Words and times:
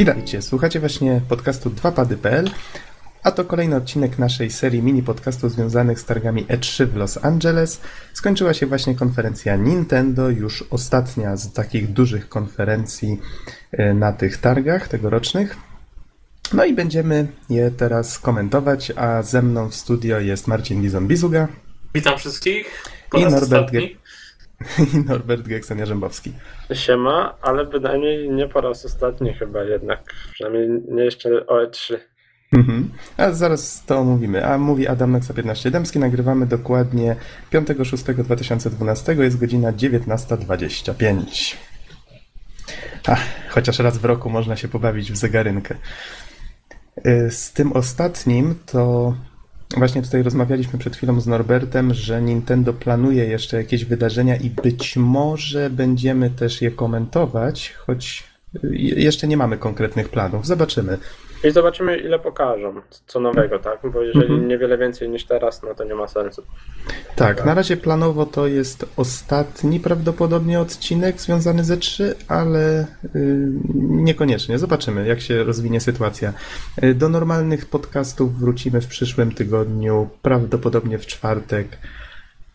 Witajcie, 0.00 0.42
słuchacie 0.42 0.80
właśnie 0.80 1.20
podcastu 1.28 1.70
2pady.pl, 1.70 2.50
a 3.22 3.30
to 3.30 3.44
kolejny 3.44 3.76
odcinek 3.76 4.18
naszej 4.18 4.50
serii 4.50 4.82
mini 4.82 5.02
podcastów 5.02 5.52
związanych 5.52 6.00
z 6.00 6.04
targami 6.04 6.46
E3 6.46 6.86
w 6.86 6.96
Los 6.96 7.24
Angeles. 7.24 7.80
Skończyła 8.12 8.54
się 8.54 8.66
właśnie 8.66 8.94
konferencja 8.94 9.56
Nintendo, 9.56 10.30
już 10.30 10.64
ostatnia 10.70 11.36
z 11.36 11.52
takich 11.52 11.92
dużych 11.92 12.28
konferencji 12.28 13.20
e, 13.72 13.94
na 13.94 14.12
tych 14.12 14.36
targach 14.36 14.88
tegorocznych. 14.88 15.56
No 16.52 16.64
i 16.64 16.74
będziemy 16.74 17.26
je 17.50 17.70
teraz 17.70 18.18
komentować, 18.18 18.92
a 18.96 19.22
ze 19.22 19.42
mną 19.42 19.68
w 19.68 19.74
studio 19.74 20.20
jest 20.20 20.46
Marcin 20.46 20.82
Lizon-Bizuga 20.82 21.46
Witam 21.94 22.18
wszystkich. 22.18 22.84
I 23.18 23.24
Norbert. 23.24 23.72
Ge- 23.72 23.96
i 24.94 24.98
Norbert 24.98 25.48
Geksen-Jarzębowski. 25.48 26.32
Siema, 26.74 27.34
ale 27.42 27.66
bynajmniej 27.66 28.30
nie 28.30 28.48
po 28.48 28.60
raz 28.60 28.84
ostatni 28.84 29.34
chyba 29.34 29.62
jednak. 29.62 30.14
Przynajmniej 30.32 30.68
nie 30.88 31.04
jeszcze 31.04 31.46
o 31.46 31.64
E3. 31.64 31.96
Mhm. 32.52 32.90
A 33.16 33.30
zaraz 33.30 33.84
to 33.86 33.98
omówimy. 33.98 34.46
A 34.46 34.58
mówi 34.58 34.88
Adam 34.88 35.12
Noxa 35.12 35.34
15 35.34 35.70
Dębski. 35.70 35.98
Nagrywamy 35.98 36.46
dokładnie 36.46 37.16
5.6.2012. 37.52 39.20
Jest 39.20 39.40
godzina 39.40 39.72
19.25. 39.72 41.56
Ach, 43.06 43.20
chociaż 43.48 43.78
raz 43.78 43.98
w 43.98 44.04
roku 44.04 44.30
można 44.30 44.56
się 44.56 44.68
pobawić 44.68 45.12
w 45.12 45.16
zegarynkę. 45.16 45.74
Y, 47.06 47.30
Z 47.30 47.52
tym 47.52 47.72
ostatnim 47.72 48.54
to 48.66 49.14
właśnie 49.76 50.02
tutaj 50.02 50.22
rozmawialiśmy 50.22 50.78
przed 50.78 50.96
chwilą 50.96 51.20
z 51.20 51.26
Norbertem, 51.26 51.94
że 51.94 52.22
Nintendo 52.22 52.72
planuje 52.72 53.24
jeszcze 53.24 53.56
jakieś 53.56 53.84
wydarzenia 53.84 54.36
i 54.36 54.50
być 54.50 54.96
może 54.96 55.70
będziemy 55.70 56.30
też 56.30 56.62
je 56.62 56.70
komentować, 56.70 57.72
choć 57.72 58.29
jeszcze 58.72 59.26
nie 59.28 59.36
mamy 59.36 59.56
konkretnych 59.58 60.08
planów. 60.08 60.46
Zobaczymy. 60.46 60.98
I 61.44 61.50
zobaczymy 61.50 61.96
ile 61.96 62.18
pokażą, 62.18 62.74
co 63.06 63.20
nowego, 63.20 63.58
tak? 63.58 63.78
Bo 63.92 64.02
jeżeli 64.02 64.24
Mhm. 64.32 64.48
niewiele 64.48 64.78
więcej 64.78 65.08
niż 65.08 65.24
teraz, 65.24 65.62
no 65.62 65.74
to 65.74 65.84
nie 65.84 65.94
ma 65.94 66.08
sensu. 66.08 66.42
Tak, 67.16 67.44
na 67.44 67.54
razie 67.54 67.76
planowo 67.76 68.26
to 68.26 68.46
jest 68.46 68.86
ostatni 68.96 69.80
prawdopodobnie 69.80 70.60
odcinek 70.60 71.20
związany 71.20 71.64
ze 71.64 71.76
3, 71.76 72.14
ale 72.28 72.86
y, 73.14 73.48
niekoniecznie. 73.78 74.58
Zobaczymy, 74.58 75.06
jak 75.06 75.20
się 75.20 75.44
rozwinie 75.44 75.80
sytuacja. 75.80 76.32
Y, 76.84 76.94
Do 76.94 77.08
normalnych 77.08 77.66
podcastów 77.66 78.38
wrócimy 78.38 78.80
w 78.80 78.86
przyszłym 78.86 79.32
tygodniu, 79.34 80.08
prawdopodobnie 80.22 80.98
w 80.98 81.06
czwartek 81.06 81.78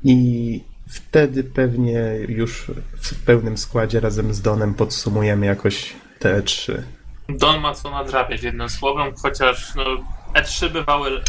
i 0.04 0.64
wtedy 0.88 1.44
pewnie 1.44 2.02
już 2.28 2.72
w 3.02 3.16
pełnym 3.26 3.58
składzie 3.58 4.00
razem 4.00 4.34
z 4.34 4.42
Donem 4.42 4.74
podsumujemy 4.74 5.46
jakoś 5.46 5.94
te 6.20 6.42
3. 6.42 6.84
Don 7.30 7.62
ma 7.62 7.74
co 7.74 7.92
nadrabiać 7.92 8.44
jednym 8.44 8.70
słowem, 8.70 9.14
chociaż 9.22 9.76
no, 9.76 9.84
E3 10.34 10.70
bywały 10.70 11.22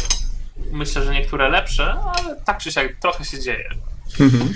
myślę, 0.71 1.03
że 1.03 1.13
niektóre 1.13 1.49
lepsze, 1.49 1.93
ale 1.93 2.35
tak 2.45 2.57
czy 2.57 2.71
siak 2.71 2.95
trochę 3.01 3.25
się 3.25 3.39
dzieje. 3.39 3.69
Mhm. 4.19 4.53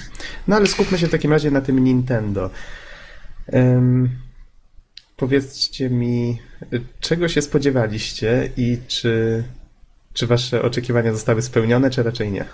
No 0.48 0.56
ale 0.56 0.68
skupmy 0.68 0.98
się 0.98 1.08
w 1.08 1.12
takim 1.12 1.32
razie 1.32 1.52
na 1.52 1.62
tym 1.62 1.84
Nintendo. 1.84 2.50
Em, 3.48 4.10
powiedzcie 5.18 5.90
mi, 5.90 6.42
czego 7.00 7.28
się 7.28 7.42
spodziewaliście 7.42 8.50
i 8.58 8.78
czy, 8.88 9.44
czy 10.14 10.28
wasze 10.28 10.62
oczekiwania 10.62 11.14
zostały 11.14 11.42
spełnione, 11.42 11.90
czy 11.90 12.04
raczej 12.04 12.32
nie? 12.32 12.46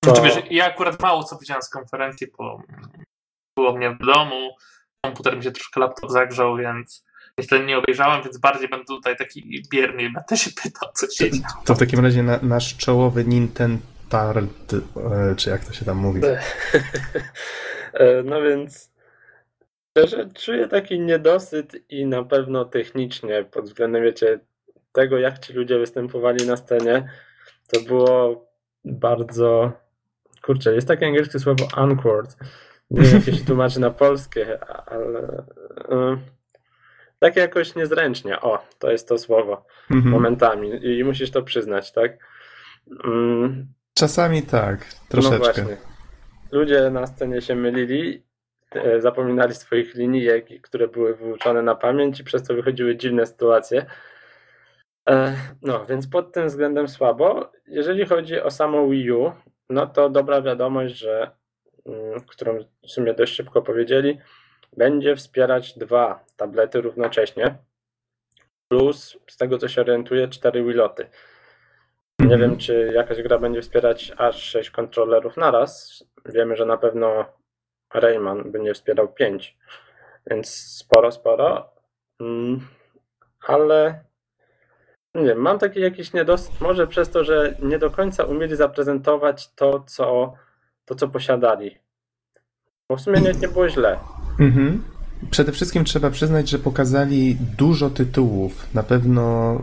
To- 0.00 0.14
Znaczy, 0.14 0.22
wiesz, 0.22 0.44
ja 0.50 0.66
akurat 0.66 1.02
mało 1.02 1.24
co 1.24 1.38
widziałem 1.38 1.62
z 1.62 1.68
konferencji, 1.68 2.26
bo 2.38 2.62
było 3.56 3.76
mnie 3.76 3.90
w 3.90 4.06
domu, 4.06 4.56
komputer 5.04 5.36
mi 5.36 5.42
się 5.42 5.52
troszkę 5.52 5.80
laptop 5.80 6.10
zagrzał, 6.10 6.56
więc 6.56 7.04
niestety 7.38 7.64
nie 7.64 7.78
obejrzałem, 7.78 8.22
więc 8.22 8.38
bardziej 8.38 8.68
będę 8.68 8.84
tutaj 8.84 9.16
taki 9.16 9.62
bierny 9.72 10.02
i 10.02 10.12
będę 10.12 10.36
się 10.36 10.50
pytał, 10.62 10.88
co 10.94 11.06
się 11.06 11.30
dzieje. 11.30 11.42
To 11.64 11.74
w 11.74 11.78
takim 11.78 12.00
razie 12.00 12.22
na, 12.22 12.38
nasz 12.42 12.76
czołowy 12.76 13.24
Nintentard, 13.24 14.72
e, 14.72 15.34
czy 15.36 15.50
jak 15.50 15.64
to 15.64 15.72
się 15.72 15.84
tam 15.84 15.96
mówi? 15.96 16.20
E, 17.92 18.22
no 18.30 18.42
więc 18.42 18.90
szczerze 19.90 20.28
czuję 20.34 20.68
taki 20.68 21.00
niedosyt 21.00 21.76
i 21.88 22.06
na 22.06 22.24
pewno 22.24 22.64
technicznie 22.64 23.44
pod 23.44 23.64
względem, 23.64 24.02
wiecie, 24.02 24.40
tego 24.92 25.18
jak 25.18 25.38
ci 25.38 25.52
ludzie 25.52 25.78
występowali 25.78 26.46
na 26.46 26.56
scenie, 26.56 27.10
to 27.72 27.80
było 27.80 28.46
bardzo... 28.84 29.72
Kurczę, 30.44 30.74
jest 30.74 30.88
takie 30.88 31.06
angielskie 31.06 31.38
słowo 31.38 31.68
awkward. 31.76 32.36
Nie 32.90 33.02
wiem, 33.02 33.22
jak 33.26 33.36
się 33.38 33.44
tłumaczy 33.44 33.80
na 33.80 33.90
polskie, 33.90 34.58
ale... 34.86 35.44
e, 35.88 36.16
Tak 37.18 37.36
jakoś 37.36 37.74
niezręcznie. 37.74 38.40
O, 38.40 38.58
to 38.78 38.90
jest 38.90 39.08
to 39.08 39.18
słowo. 39.18 39.64
Mhm. 39.90 40.10
Momentami. 40.12 40.86
I 40.98 41.04
musisz 41.04 41.30
to 41.30 41.42
przyznać, 41.42 41.92
tak? 41.92 42.18
Mm, 43.04 43.66
Czasami 43.94 44.42
tak, 44.42 44.78
no 44.80 44.98
troszeczkę. 45.08 45.38
właśnie. 45.38 45.76
Ludzie 46.52 46.90
na 46.90 47.06
scenie 47.06 47.40
się 47.40 47.54
mylili, 47.54 48.22
e, 48.74 49.00
zapominali 49.00 49.54
swoich 49.54 49.94
linijek, 49.94 50.46
które 50.62 50.88
były 50.88 51.14
wyuczone 51.16 51.62
na 51.62 51.74
pamięć 51.74 52.20
i 52.20 52.24
przez 52.24 52.42
to 52.42 52.54
wychodziły 52.54 52.96
dziwne 52.96 53.26
sytuacje. 53.26 53.86
E, 55.08 55.36
No, 55.62 55.86
więc 55.86 56.06
pod 56.08 56.32
tym 56.32 56.46
względem 56.46 56.88
słabo. 56.88 57.52
Jeżeli 57.66 58.06
chodzi 58.06 58.40
o 58.40 58.50
samo 58.50 58.88
Wii 58.88 59.12
U, 59.12 59.32
no 59.70 59.86
to 59.86 60.08
dobra 60.10 60.42
wiadomość, 60.42 60.94
że, 60.94 61.30
mm, 61.86 62.20
którą 62.20 62.58
w 62.82 62.90
sumie 62.90 63.14
dość 63.14 63.34
szybko 63.34 63.62
powiedzieli, 63.62 64.18
będzie 64.76 65.16
wspierać 65.16 65.78
dwa 65.78 66.24
tablety 66.36 66.80
równocześnie, 66.80 67.58
plus 68.68 69.18
z 69.30 69.36
tego 69.36 69.58
co 69.58 69.68
się 69.68 69.80
orientuję, 69.80 70.28
cztery 70.28 70.64
Wiloty. 70.64 71.06
Nie 72.20 72.38
wiem, 72.38 72.58
czy 72.58 72.92
jakaś 72.94 73.22
gra 73.22 73.38
będzie 73.38 73.62
wspierać 73.62 74.12
aż 74.16 74.42
6 74.42 74.70
kontrolerów 74.70 75.36
naraz. 75.36 76.04
Wiemy, 76.24 76.56
że 76.56 76.66
na 76.66 76.76
pewno 76.76 77.24
Rayman 77.94 78.52
będzie 78.52 78.74
wspierał 78.74 79.12
5, 79.12 79.58
więc 80.26 80.48
sporo, 80.54 81.12
sporo. 81.12 81.72
Mm, 82.20 82.60
Ale 83.46 84.04
nie 85.14 85.24
wiem, 85.24 85.38
mam 85.38 85.58
taki 85.58 85.80
jakiś 85.80 86.12
niedosyt, 86.12 86.60
może 86.60 86.86
przez 86.86 87.10
to, 87.10 87.24
że 87.24 87.56
nie 87.62 87.78
do 87.78 87.90
końca 87.90 88.24
umieli 88.24 88.56
zaprezentować 88.56 89.50
to, 89.54 89.84
co, 89.86 90.32
to, 90.84 90.94
co 90.94 91.08
posiadali. 91.08 91.78
Bo 92.88 92.96
w 92.96 93.00
sumie 93.00 93.20
nie, 93.20 93.32
nie 93.32 93.48
było 93.48 93.68
źle. 93.68 93.98
Mhm. 94.40 94.82
Przede 95.30 95.52
wszystkim 95.52 95.84
trzeba 95.84 96.10
przyznać, 96.10 96.48
że 96.48 96.58
pokazali 96.58 97.36
dużo 97.58 97.90
tytułów. 97.90 98.74
Na 98.74 98.82
pewno 98.82 99.56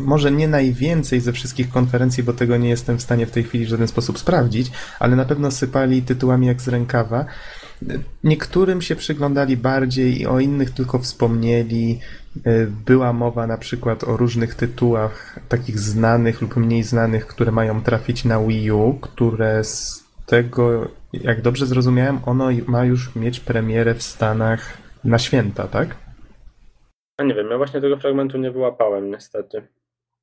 może 0.00 0.30
nie 0.30 0.48
najwięcej 0.48 1.20
ze 1.20 1.32
wszystkich 1.32 1.70
konferencji, 1.70 2.22
bo 2.22 2.32
tego 2.32 2.56
nie 2.56 2.68
jestem 2.68 2.98
w 2.98 3.02
stanie 3.02 3.26
w 3.26 3.30
tej 3.30 3.44
chwili 3.44 3.66
w 3.66 3.68
żaden 3.68 3.88
sposób 3.88 4.18
sprawdzić, 4.18 4.70
ale 4.98 5.16
na 5.16 5.24
pewno 5.24 5.50
sypali 5.50 6.02
tytułami 6.02 6.46
jak 6.46 6.60
z 6.60 6.68
rękawa. 6.68 7.24
Niektórym 8.24 8.82
się 8.82 8.96
przyglądali 8.96 9.56
bardziej 9.56 10.20
i 10.20 10.26
o 10.26 10.40
innych 10.40 10.70
tylko 10.70 10.98
wspomnieli. 10.98 11.98
Była 12.86 13.12
mowa 13.12 13.46
na 13.46 13.58
przykład 13.58 14.04
o 14.04 14.16
różnych 14.16 14.54
tytułach, 14.54 15.38
takich 15.48 15.78
znanych 15.78 16.42
lub 16.42 16.56
mniej 16.56 16.82
znanych, 16.82 17.26
które 17.26 17.52
mają 17.52 17.82
trafić 17.82 18.24
na 18.24 18.40
Wii 18.40 18.72
U, 18.72 18.94
które 18.94 19.64
z 19.64 20.04
tego, 20.26 20.88
jak 21.12 21.42
dobrze 21.42 21.66
zrozumiałem, 21.66 22.18
ono 22.26 22.48
ma 22.66 22.84
już 22.84 23.16
mieć 23.16 23.40
premierę 23.40 23.94
w 23.94 24.02
Stanach 24.02 24.78
na 25.04 25.18
święta, 25.18 25.68
tak? 25.68 25.96
A 27.18 27.24
nie 27.24 27.34
wiem, 27.34 27.46
ja 27.50 27.56
właśnie 27.56 27.80
tego 27.80 27.96
fragmentu 27.96 28.38
nie 28.38 28.50
wyłapałem 28.50 29.10
niestety. 29.10 29.62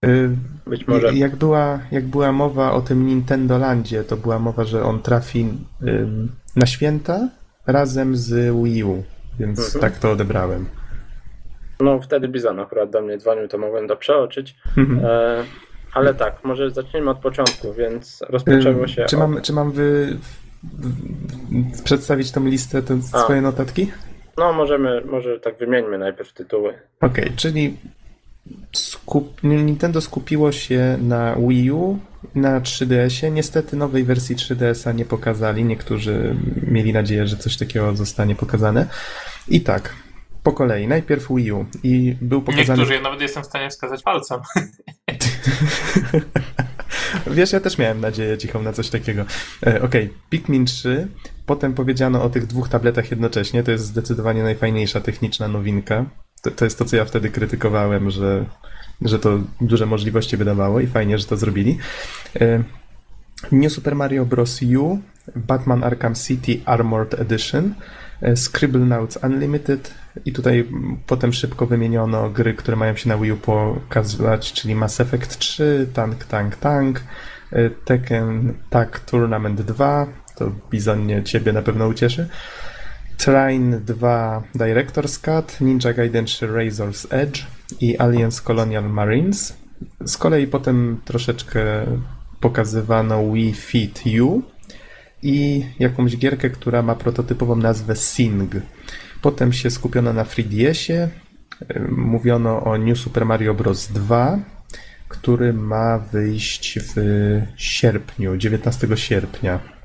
Y, 0.06 0.30
Być 0.68 0.88
może. 0.88 1.14
Jak 1.14 1.36
była, 1.36 1.80
jak 1.92 2.06
była 2.06 2.32
mowa 2.32 2.72
o 2.72 2.82
tym 2.82 3.06
Nintendo 3.08 3.58
Landzie, 3.58 4.04
to 4.04 4.18
była 4.18 4.40
mowa, 4.40 4.64
że 4.64 4.84
on 4.84 5.02
trafi 5.02 5.48
na 6.56 6.66
święta 6.66 7.30
razem 7.72 8.16
z 8.16 8.56
Wii 8.64 8.84
U, 8.84 9.04
więc 9.40 9.60
Mhm. 9.76 9.82
tak 9.82 10.00
to 10.00 10.12
odebrałem. 10.12 10.66
No 11.80 12.02
wtedy 12.02 12.28
Bizon 12.28 12.60
akurat 12.60 12.90
do 12.90 13.02
mnie 13.02 13.18
dzwonił, 13.18 13.48
to 13.48 13.58
mogłem 13.58 13.88
to 13.88 13.96
przeoczyć. 13.96 14.56
Mhm. 14.78 15.06
E, 15.06 15.44
ale 15.94 16.14
tak, 16.14 16.44
może 16.44 16.72
zacznijmy 16.72 17.10
od 17.12 17.18
początku, 17.20 17.74
więc 17.74 18.24
rozpoczęło 18.30 18.88
się. 18.88 19.06
Czy 19.10 19.16
od- 19.18 19.22
mam, 19.30 19.42
czy 19.42 19.54
mam 19.54 19.72
wy, 19.72 20.18
przedstawić 21.84 22.32
tą 22.32 22.46
listę, 22.46 22.82
te 22.82 22.98
A. 23.14 23.20
swoje 23.20 23.42
notatki? 23.42 23.92
No, 24.38 24.54
możemy, 24.54 25.02
może 25.06 25.40
tak 25.40 25.58
wymieńmy 25.58 25.98
najpierw 25.98 26.34
tytuły. 26.34 26.74
Okej, 27.02 27.32
czyli 27.36 27.78
skup... 28.72 29.44
Nintendo 29.44 30.02
skupiło 30.02 30.52
się 30.52 30.98
na 31.02 31.36
Wii 31.36 31.72
U, 31.72 32.00
na 32.36 32.62
3DS-ie. 32.62 33.32
Niestety 33.32 33.78
nowej 33.78 34.04
wersji 34.04 34.36
3DS-a 34.36 34.92
nie 34.92 35.06
pokazali. 35.06 35.66
Niektórzy 35.66 36.36
mieli 36.68 36.94
nadzieję, 36.94 37.28
że 37.28 37.38
coś 37.38 37.58
takiego 37.58 37.96
zostanie 37.96 38.36
pokazane. 38.36 38.88
I 39.48 39.62
tak, 39.62 39.96
po 40.44 40.52
kolei. 40.52 40.88
Najpierw 40.88 41.28
Wii 41.30 41.52
U 41.52 41.66
i 41.84 42.16
był 42.22 42.42
pokazany... 42.42 42.78
Niektórzy, 42.80 42.94
ja 42.94 43.02
nawet 43.02 43.22
jestem 43.22 43.44
w 43.44 43.46
stanie 43.46 43.70
wskazać 43.70 44.04
palcem. 44.04 44.40
Wiesz, 47.28 47.52
ja 47.52 47.60
też 47.60 47.78
miałem 47.78 48.02
nadzieję 48.02 48.38
cichą 48.38 48.62
na 48.62 48.74
coś 48.74 48.90
takiego. 48.90 49.26
E, 49.68 49.82
Okej, 49.82 50.14
Pikmin 50.30 50.66
3, 50.66 51.08
potem 51.46 51.74
powiedziano 51.74 52.24
o 52.24 52.30
tych 52.30 52.48
dwóch 52.48 52.70
tabletach 52.70 53.12
jednocześnie. 53.12 53.64
To 53.64 53.72
jest 53.72 53.86
zdecydowanie 53.86 54.44
najfajniejsza 54.44 55.02
techniczna 55.02 55.48
nowinka. 55.48 56.06
To, 56.42 56.52
to 56.52 56.66
jest 56.66 56.80
to, 56.80 56.86
co 56.86 56.96
ja 56.96 57.06
wtedy 57.06 57.30
krytykowałem, 57.30 58.12
że, 58.12 58.46
że 59.02 59.20
to 59.20 59.40
duże 59.62 59.86
możliwości 59.86 60.38
wydawało 60.38 60.80
i 60.80 60.88
fajnie, 60.88 61.18
że 61.18 61.26
to 61.26 61.38
zrobili. 61.38 61.78
E, 62.42 62.64
New 63.52 63.72
Super 63.72 63.96
Mario 63.96 64.26
Bros. 64.26 64.60
U, 64.62 65.00
Batman 65.36 65.84
Arkham 65.84 66.16
City 66.16 66.62
Armored 66.66 67.14
Edition, 67.14 67.74
e, 68.22 68.36
Scribble 68.36 68.86
Notes 68.86 69.24
Unlimited 69.24 69.94
i 70.26 70.34
tutaj 70.34 70.68
potem 71.08 71.34
szybko 71.34 71.66
wymieniono 71.66 72.30
gry, 72.30 72.54
które 72.54 72.78
mają 72.78 72.96
się 72.96 73.10
na 73.10 73.18
Wii 73.18 73.32
U 73.32 73.38
pokazać, 73.38 74.54
czyli 74.54 74.76
Mass 74.76 75.00
Effect 75.00 75.38
3, 75.38 75.88
Tank 75.94 76.24
Tank 76.24 76.56
Tank, 76.56 77.04
e, 77.52 77.70
Tekken 77.70 78.54
Tag 78.70 79.00
Tournament 79.00 79.62
2, 79.62 80.08
to 80.36 80.52
Bizonie 80.72 81.24
ciebie 81.24 81.54
na 81.54 81.62
pewno 81.62 81.88
ucieszy, 81.88 82.30
Train 83.20 83.82
2 83.86 84.44
Director's 84.56 85.20
Cut, 85.20 85.62
Ninja 85.62 85.94
Gaiden 85.94 86.26
3 86.26 86.48
Razor's 86.48 87.08
Edge 87.10 87.42
i 87.82 87.98
Aliens 87.98 88.42
Colonial 88.42 88.90
Marines. 88.90 89.58
Z 90.06 90.18
kolei 90.18 90.48
potem 90.48 91.02
troszeczkę 91.06 91.62
pokazywano 92.40 93.32
Wii 93.32 93.54
Fit 93.54 94.04
U 94.22 94.42
i 95.22 95.66
jakąś 95.80 96.18
gierkę, 96.18 96.50
która 96.50 96.82
ma 96.82 96.96
prototypową 96.96 97.56
nazwę 97.56 97.96
Sing. 97.96 98.52
Potem 99.22 99.54
się 99.54 99.70
skupiono 99.70 100.14
na 100.14 100.24
3DS-ie, 100.24 101.10
mówiono 101.90 102.64
o 102.64 102.78
New 102.78 102.98
Super 102.98 103.26
Mario 103.26 103.54
Bros. 103.54 103.88
2, 103.88 104.40
który 105.08 105.54
ma 105.54 105.98
wyjść 105.98 106.80
w 106.80 106.96
sierpniu, 107.56 108.38
19 108.38 108.88
sierpnia. 108.96 109.79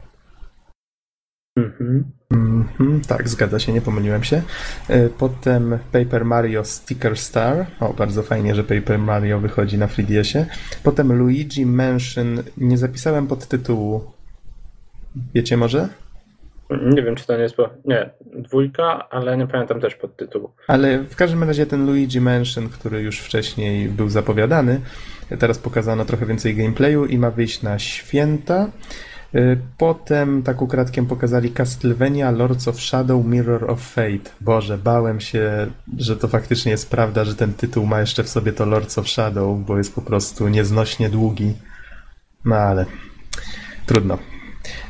Mhm. 2.34 2.64
Mhm, 2.80 3.00
tak, 3.00 3.28
zgadza 3.28 3.58
się, 3.58 3.72
nie 3.72 3.80
pomyliłem 3.80 4.24
się. 4.24 4.42
E, 4.88 5.08
Potem 5.08 5.78
Paper 5.92 6.24
Mario 6.24 6.64
Sticker 6.64 7.16
Star. 7.16 7.66
O, 7.80 7.92
bardzo 7.92 8.22
fajnie, 8.22 8.54
że 8.54 8.64
Paper 8.64 8.98
Mario 8.98 9.40
wychodzi 9.40 9.78
na 9.78 9.86
3DS-ie. 9.86 10.46
Potem 10.82 11.12
Luigi 11.12 11.66
Mansion. 11.66 12.42
Nie 12.56 12.78
zapisałem 12.78 13.26
podtytułu. 13.26 14.04
Wiecie 15.34 15.56
może? 15.56 15.88
Nie 16.94 17.02
wiem, 17.02 17.14
czy 17.14 17.26
to 17.26 17.36
nie 17.36 17.42
jest. 17.42 17.56
Po... 17.56 17.70
Nie, 17.84 18.10
dwójka, 18.34 19.08
ale 19.10 19.36
nie 19.36 19.46
pamiętam 19.46 19.80
też 19.80 19.94
podtytułu. 19.94 20.50
Ale 20.68 20.98
w 21.02 21.16
każdym 21.16 21.44
razie 21.44 21.66
ten 21.66 21.86
Luigi 21.86 22.20
Mansion, 22.20 22.68
który 22.68 23.02
już 23.02 23.20
wcześniej 23.20 23.88
był 23.88 24.08
zapowiadany, 24.08 24.80
teraz 25.38 25.58
pokazano 25.58 26.04
trochę 26.04 26.26
więcej 26.26 26.54
gameplayu 26.56 27.04
i 27.06 27.18
ma 27.18 27.30
wyjść 27.30 27.62
na 27.62 27.78
święta. 27.78 28.70
Y, 29.34 29.58
Potem 29.78 30.42
tak 30.42 30.62
ukradkiem 30.62 31.06
pokazali 31.06 31.50
Castlevania 31.50 32.30
Lords 32.30 32.68
of 32.68 32.80
Shadow 32.80 33.26
Mirror 33.26 33.70
of 33.70 33.80
Fate. 33.80 34.30
Boże, 34.40 34.78
bałem 34.78 35.20
się, 35.20 35.66
że 35.98 36.16
to 36.16 36.28
faktycznie 36.28 36.72
jest 36.72 36.90
prawda, 36.90 37.24
że 37.24 37.34
ten 37.34 37.54
tytuł 37.54 37.86
ma 37.86 38.00
jeszcze 38.00 38.24
w 38.24 38.28
sobie 38.28 38.52
to 38.52 38.66
Lords 38.66 38.98
of 38.98 39.08
Shadow, 39.08 39.58
bo 39.66 39.78
jest 39.78 39.94
po 39.94 40.02
prostu 40.02 40.48
nieznośnie 40.48 41.10
długi. 41.10 41.54
No 42.44 42.56
ale 42.56 42.86
trudno. 43.86 44.18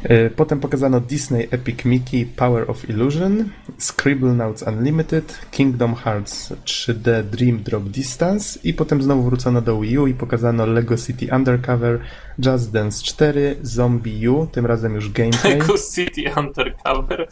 Y, 0.05 0.31
Potem 0.37 0.61
pokazano 0.61 1.01
Disney 1.01 1.49
Epic 1.51 1.85
Mickey 1.85 2.27
Power 2.27 2.71
of 2.71 2.89
Illusion, 2.91 3.51
Scribble 3.79 4.33
Notes 4.33 4.63
Unlimited, 4.63 5.39
Kingdom 5.51 5.95
Hearts 5.95 6.53
3D 6.65 7.23
Dream 7.23 7.63
Drop 7.63 7.85
Distance 7.85 8.59
i 8.65 8.75
potem 8.75 9.03
znowu 9.03 9.23
wrócono 9.23 9.61
do 9.61 9.81
Wii 9.81 9.99
U 9.99 10.07
i 10.07 10.15
pokazano 10.15 10.67
Lego 10.67 10.97
City 10.97 11.29
Undercover, 11.37 12.01
Just 12.39 12.71
Dance 12.71 13.03
4, 13.05 13.57
Zombie 13.63 14.29
U, 14.29 14.47
tym 14.47 14.67
razem 14.67 14.95
już 14.95 15.11
gameplay. 15.13 15.59
Lego 15.59 15.75
City 15.95 16.25
Undercover. 16.37 17.29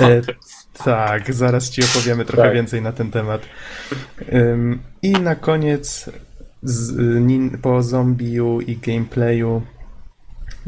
E, 0.00 0.20
tak, 0.84 1.34
zaraz 1.34 1.70
ci 1.70 1.82
opowiemy 1.84 2.24
trochę 2.24 2.42
Tak. 2.42 2.54
więcej 2.54 2.82
na 2.82 2.92
ten 2.92 3.10
temat. 3.10 3.42
Ym, 4.32 4.78
I 5.02 5.12
na 5.12 5.34
koniec 5.34 6.10
z, 6.62 6.96
nin, 7.26 7.58
po 7.62 7.82
Zombie 7.82 8.40
U 8.40 8.60
i 8.60 8.76
gameplayu 8.76 9.62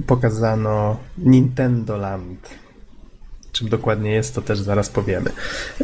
pokazano 0.07 0.97
Nintendo 1.19 1.97
Land. 1.97 2.51
Czym 3.53 3.69
dokładnie 3.69 4.11
jest, 4.11 4.35
to 4.35 4.43
też 4.43 4.59
zaraz 4.59 4.89
powiemy. 4.89 5.31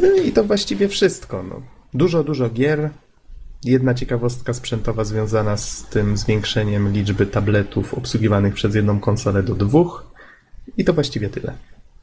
Y, 0.03 0.23
I 0.23 0.31
to 0.31 0.43
właściwie 0.43 0.87
wszystko. 0.87 1.43
No. 1.43 1.61
Dużo, 1.93 2.23
dużo 2.23 2.49
gier. 2.49 2.89
Jedna 3.63 3.93
ciekawostka 3.93 4.53
sprzętowa 4.53 5.03
związana 5.03 5.57
z 5.57 5.89
tym 5.89 6.17
zwiększeniem 6.17 6.91
liczby 6.91 7.25
tabletów 7.25 7.93
obsługiwanych 7.93 8.53
przez 8.53 8.75
jedną 8.75 8.99
konsolę 8.99 9.43
do 9.43 9.55
dwóch. 9.55 10.11
I 10.77 10.85
to 10.85 10.93
właściwie 10.93 11.29
tyle. 11.29 11.53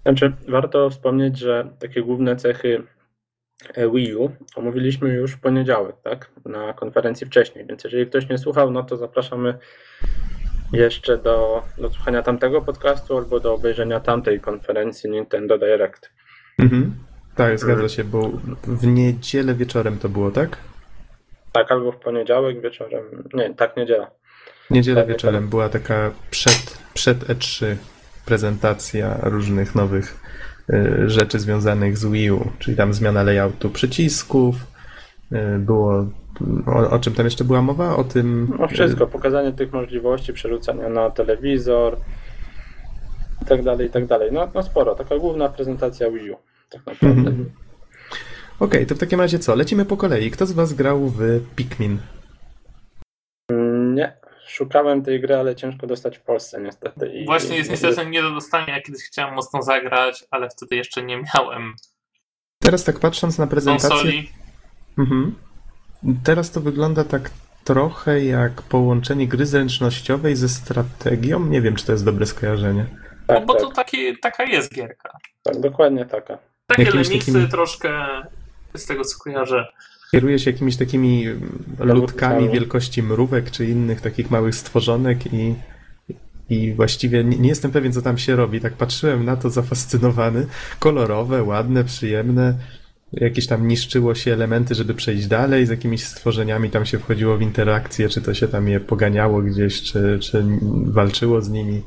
Znaczy, 0.02 0.32
warto 0.48 0.90
wspomnieć, 0.90 1.38
że 1.38 1.70
takie 1.78 2.02
główne 2.02 2.36
cechy 2.36 2.82
e, 3.74 3.90
Wii 3.90 4.14
U 4.14 4.30
omówiliśmy 4.56 5.14
już 5.14 5.32
w 5.32 5.40
poniedziałek, 5.40 5.96
tak? 6.04 6.30
Na 6.44 6.72
konferencji 6.72 7.26
wcześniej, 7.26 7.66
więc 7.66 7.84
jeżeli 7.84 8.06
ktoś 8.06 8.28
nie 8.28 8.38
słuchał, 8.38 8.70
no 8.70 8.82
to 8.82 8.96
zapraszamy 8.96 9.58
jeszcze 10.72 11.18
do, 11.18 11.62
do 11.78 11.90
słuchania 11.90 12.22
tamtego 12.22 12.62
podcastu 12.62 13.16
albo 13.16 13.40
do 13.40 13.54
obejrzenia 13.54 14.00
tamtej 14.00 14.40
konferencji 14.40 15.10
Nintendo 15.10 15.58
Direct. 15.58 16.10
Mhm. 16.58 16.94
Tak, 17.36 17.58
zgadza 17.58 17.88
się, 17.88 18.04
bo 18.04 18.30
w 18.64 18.86
niedzielę 18.86 19.54
wieczorem 19.54 19.98
to 19.98 20.08
było, 20.08 20.30
tak? 20.30 20.56
Tak, 21.52 21.72
albo 21.72 21.92
w 21.92 21.96
poniedziałek 21.96 22.60
wieczorem. 22.60 23.02
Nie, 23.34 23.54
tak, 23.54 23.76
niedziela. 23.76 24.10
Niedzielę 24.70 25.00
Tak, 25.00 25.08
wieczorem 25.08 25.48
była 25.48 25.68
taka 25.68 26.10
przed, 26.30 26.78
przed 26.94 27.18
E3 27.18 27.76
prezentacja 28.24 29.18
różnych 29.22 29.74
nowych 29.74 30.20
y, 30.70 31.10
rzeczy 31.10 31.38
związanych 31.38 31.98
z 31.98 32.06
Wii 32.06 32.30
U, 32.30 32.52
czyli 32.58 32.76
tam 32.76 32.94
zmiana 32.94 33.22
layoutu 33.22 33.70
przycisków, 33.70 34.56
y, 35.32 35.58
było 35.58 36.06
o, 36.66 36.90
o 36.90 36.98
czym 36.98 37.14
tam 37.14 37.24
jeszcze 37.26 37.44
była 37.44 37.62
mowa? 37.62 37.96
O 37.96 38.04
tym 38.04 38.56
No 38.58 38.68
wszystko, 38.68 39.06
pokazanie 39.06 39.52
tych 39.52 39.72
możliwości, 39.72 40.32
przerzucania 40.32 40.88
na 40.88 41.10
telewizor 41.10 41.96
i 43.42 43.44
tak 43.44 43.62
dalej, 43.62 43.86
i 43.86 43.90
tak 43.90 44.06
dalej. 44.06 44.32
No, 44.32 44.50
no 44.54 44.62
sporo, 44.62 44.94
taka 44.94 45.18
główna 45.18 45.48
prezentacja 45.48 46.10
Wii 46.10 46.30
U. 46.30 46.36
Tak 46.70 46.86
naprawdę. 46.86 47.20
Mhm. 47.30 47.50
Okej, 48.60 48.86
to 48.86 48.94
w 48.94 48.98
takim 48.98 49.20
razie 49.20 49.38
co? 49.38 49.54
Lecimy 49.54 49.84
po 49.84 49.96
kolei. 49.96 50.30
Kto 50.30 50.46
z 50.46 50.52
was 50.52 50.72
grał 50.72 51.08
w 51.08 51.20
Pikmin? 51.56 51.98
Mm, 53.50 53.94
Nie, 53.94 54.16
szukałem 54.46 55.02
tej 55.02 55.20
gry, 55.20 55.36
ale 55.36 55.54
ciężko 55.56 55.86
dostać 55.86 56.18
w 56.18 56.22
Polsce 56.22 56.60
niestety. 56.60 57.06
I, 57.12 57.26
Właśnie 57.26 57.56
jest 57.56 57.68
i- 57.68 57.72
niestety 57.72 58.06
nie 58.06 58.22
do 58.22 58.30
dostania. 58.30 58.74
Ja 58.76 58.82
kiedyś 58.82 59.02
chciałem 59.02 59.34
mocno 59.34 59.62
zagrać, 59.62 60.24
ale 60.30 60.50
wtedy 60.50 60.76
jeszcze 60.76 61.02
nie 61.02 61.16
miałem 61.34 61.74
Teraz 62.60 62.84
tak 62.84 62.98
patrząc 63.00 63.38
na 63.38 63.46
prezentację, 63.46 63.88
konsoli. 63.90 64.30
Mhm. 64.98 65.34
Teraz 66.24 66.50
to 66.50 66.60
wygląda 66.60 67.04
tak 67.04 67.30
trochę 67.64 68.24
jak 68.24 68.62
połączenie 68.62 69.28
gry 69.28 69.46
zręcznościowej 69.46 70.36
ze 70.36 70.48
strategią. 70.48 71.46
Nie 71.46 71.60
wiem, 71.62 71.76
czy 71.76 71.86
to 71.86 71.92
jest 71.92 72.04
dobre 72.04 72.26
skojarzenie. 72.26 72.86
No 73.28 73.34
Tak, 73.34 73.46
bo 73.46 73.54
tak, 73.54 73.62
to 73.62 73.70
taki, 73.70 74.18
taka 74.18 74.44
jest 74.44 74.74
gierka. 74.74 75.10
tak, 75.42 75.60
dokładnie 75.60 76.06
taka. 76.06 76.38
Takie 76.66 76.82
Jakimiś 76.82 77.08
lemisy 77.08 77.32
takimi- 77.32 77.48
troszkę 77.50 77.90
z 78.74 78.86
tego 78.86 79.04
co 79.04 79.18
kojarzę. 79.18 79.66
Kieruje 80.12 80.38
się 80.38 80.50
jakimiś 80.50 80.76
takimi 80.76 81.24
ludkami 81.78 82.48
wielkości 82.50 83.02
mrówek 83.02 83.50
czy 83.50 83.66
innych 83.66 84.00
takich 84.00 84.30
małych 84.30 84.54
stworzonek 84.54 85.32
i, 85.32 85.54
i 86.50 86.72
właściwie 86.74 87.24
nie, 87.24 87.38
nie 87.38 87.48
jestem 87.48 87.70
pewien, 87.70 87.92
co 87.92 88.02
tam 88.02 88.18
się 88.18 88.36
robi. 88.36 88.60
Tak 88.60 88.72
patrzyłem 88.72 89.24
na 89.24 89.36
to 89.36 89.50
zafascynowany. 89.50 90.46
Kolorowe, 90.78 91.42
ładne, 91.42 91.84
przyjemne. 91.84 92.54
Jakieś 93.12 93.46
tam 93.46 93.68
niszczyło 93.68 94.14
się 94.14 94.32
elementy, 94.32 94.74
żeby 94.74 94.94
przejść 94.94 95.26
dalej. 95.26 95.66
Z 95.66 95.70
jakimiś 95.70 96.04
stworzeniami 96.04 96.70
tam 96.70 96.86
się 96.86 96.98
wchodziło 96.98 97.36
w 97.36 97.42
interakcję, 97.42 98.08
czy 98.08 98.22
to 98.22 98.34
się 98.34 98.48
tam 98.48 98.68
je 98.68 98.80
poganiało 98.80 99.42
gdzieś, 99.42 99.82
czy, 99.82 100.18
czy 100.18 100.44
walczyło 100.84 101.40
z 101.40 101.50
nimi. 101.50 101.82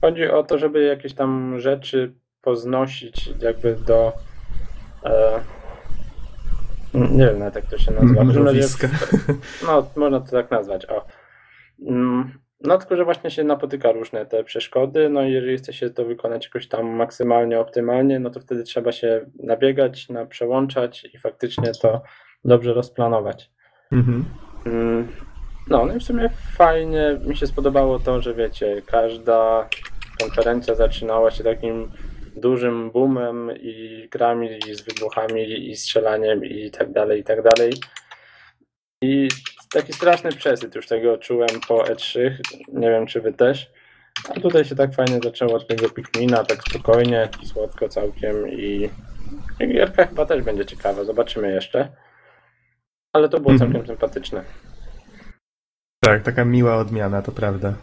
Chodzi 0.00 0.24
o 0.24 0.42
to, 0.42 0.58
żeby 0.58 0.82
jakieś 0.82 1.14
tam 1.14 1.60
rzeczy 1.60 2.12
poznosić 2.42 3.30
jakby 3.40 3.76
do 3.86 4.12
e, 5.04 5.40
nie 6.94 7.26
wiem 7.26 7.38
nawet 7.38 7.54
jak 7.54 7.66
to 7.66 7.78
się 7.78 7.92
nazywa. 7.92 8.24
Mrowiska. 8.24 8.88
No, 9.66 9.90
można 9.96 10.20
to 10.20 10.30
tak 10.30 10.50
nazwać. 10.50 10.86
O. 10.86 11.06
No, 12.60 12.78
tylko 12.78 12.96
że 12.96 13.04
właśnie 13.04 13.30
się 13.30 13.44
napotyka 13.44 13.92
różne 13.92 14.26
te 14.26 14.44
przeszkody, 14.44 15.08
no 15.08 15.22
i 15.22 15.32
jeżeli 15.32 15.56
chce 15.58 15.72
się 15.72 15.90
to 15.90 16.04
wykonać 16.04 16.44
jakoś 16.44 16.68
tam 16.68 16.86
maksymalnie 16.86 17.60
optymalnie, 17.60 18.18
no 18.18 18.30
to 18.30 18.40
wtedy 18.40 18.62
trzeba 18.62 18.92
się 18.92 19.26
nabiegać, 19.42 20.08
na 20.08 20.26
przełączać 20.26 21.04
i 21.14 21.18
faktycznie 21.18 21.72
to 21.82 22.02
dobrze 22.44 22.74
rozplanować. 22.74 23.50
Mhm. 23.92 24.24
Mm, 24.66 25.08
No, 25.68 25.86
no 25.86 25.94
i 25.94 26.00
w 26.00 26.02
sumie 26.02 26.28
fajnie 26.56 27.20
mi 27.26 27.36
się 27.36 27.46
spodobało 27.46 27.98
to, 27.98 28.20
że 28.20 28.34
wiecie, 28.34 28.82
każda 28.86 29.68
konferencja 30.20 30.74
zaczynała 30.74 31.30
się 31.30 31.44
takim 31.44 31.90
dużym 32.36 32.90
boomem 32.90 33.50
i 33.60 34.08
grami 34.10 34.58
i 34.68 34.74
z 34.74 34.80
wybuchami 34.80 35.70
i 35.70 35.76
strzelaniem 35.76 36.44
i 36.44 36.70
tak 36.70 36.92
dalej, 36.92 37.20
i 37.20 37.24
tak 37.24 37.42
dalej. 37.42 37.72
I 39.02 39.28
taki 39.72 39.92
straszny 39.92 40.32
przesyt 40.32 40.74
już 40.74 40.86
tego 40.86 41.18
czułem 41.18 41.48
po 41.68 41.78
E3, 41.84 42.30
nie 42.72 42.90
wiem 42.90 43.06
czy 43.06 43.20
wy 43.20 43.32
też. 43.32 43.70
A 44.28 44.40
tutaj 44.40 44.64
się 44.64 44.74
tak 44.74 44.94
fajnie 44.94 45.20
zaczęło 45.24 45.54
od 45.54 45.68
tego 45.68 45.90
Pikmina, 45.90 46.44
tak 46.44 46.62
spokojnie, 46.70 47.28
słodko 47.44 47.88
całkiem 47.88 48.48
i 48.48 48.90
i 49.60 49.68
gierka 49.72 50.06
chyba 50.06 50.26
też 50.26 50.42
będzie 50.42 50.66
ciekawa, 50.66 51.04
zobaczymy 51.04 51.52
jeszcze. 51.52 51.88
Ale 53.12 53.28
to 53.28 53.40
było 53.40 53.52
Mhm. 53.52 53.72
całkiem 53.72 53.86
sympatyczne. 53.86 54.42
Tak, 56.04 56.22
taka 56.22 56.44
miła 56.44 56.76
odmiana, 56.76 57.22
to 57.22 57.32
prawda. 57.32 57.74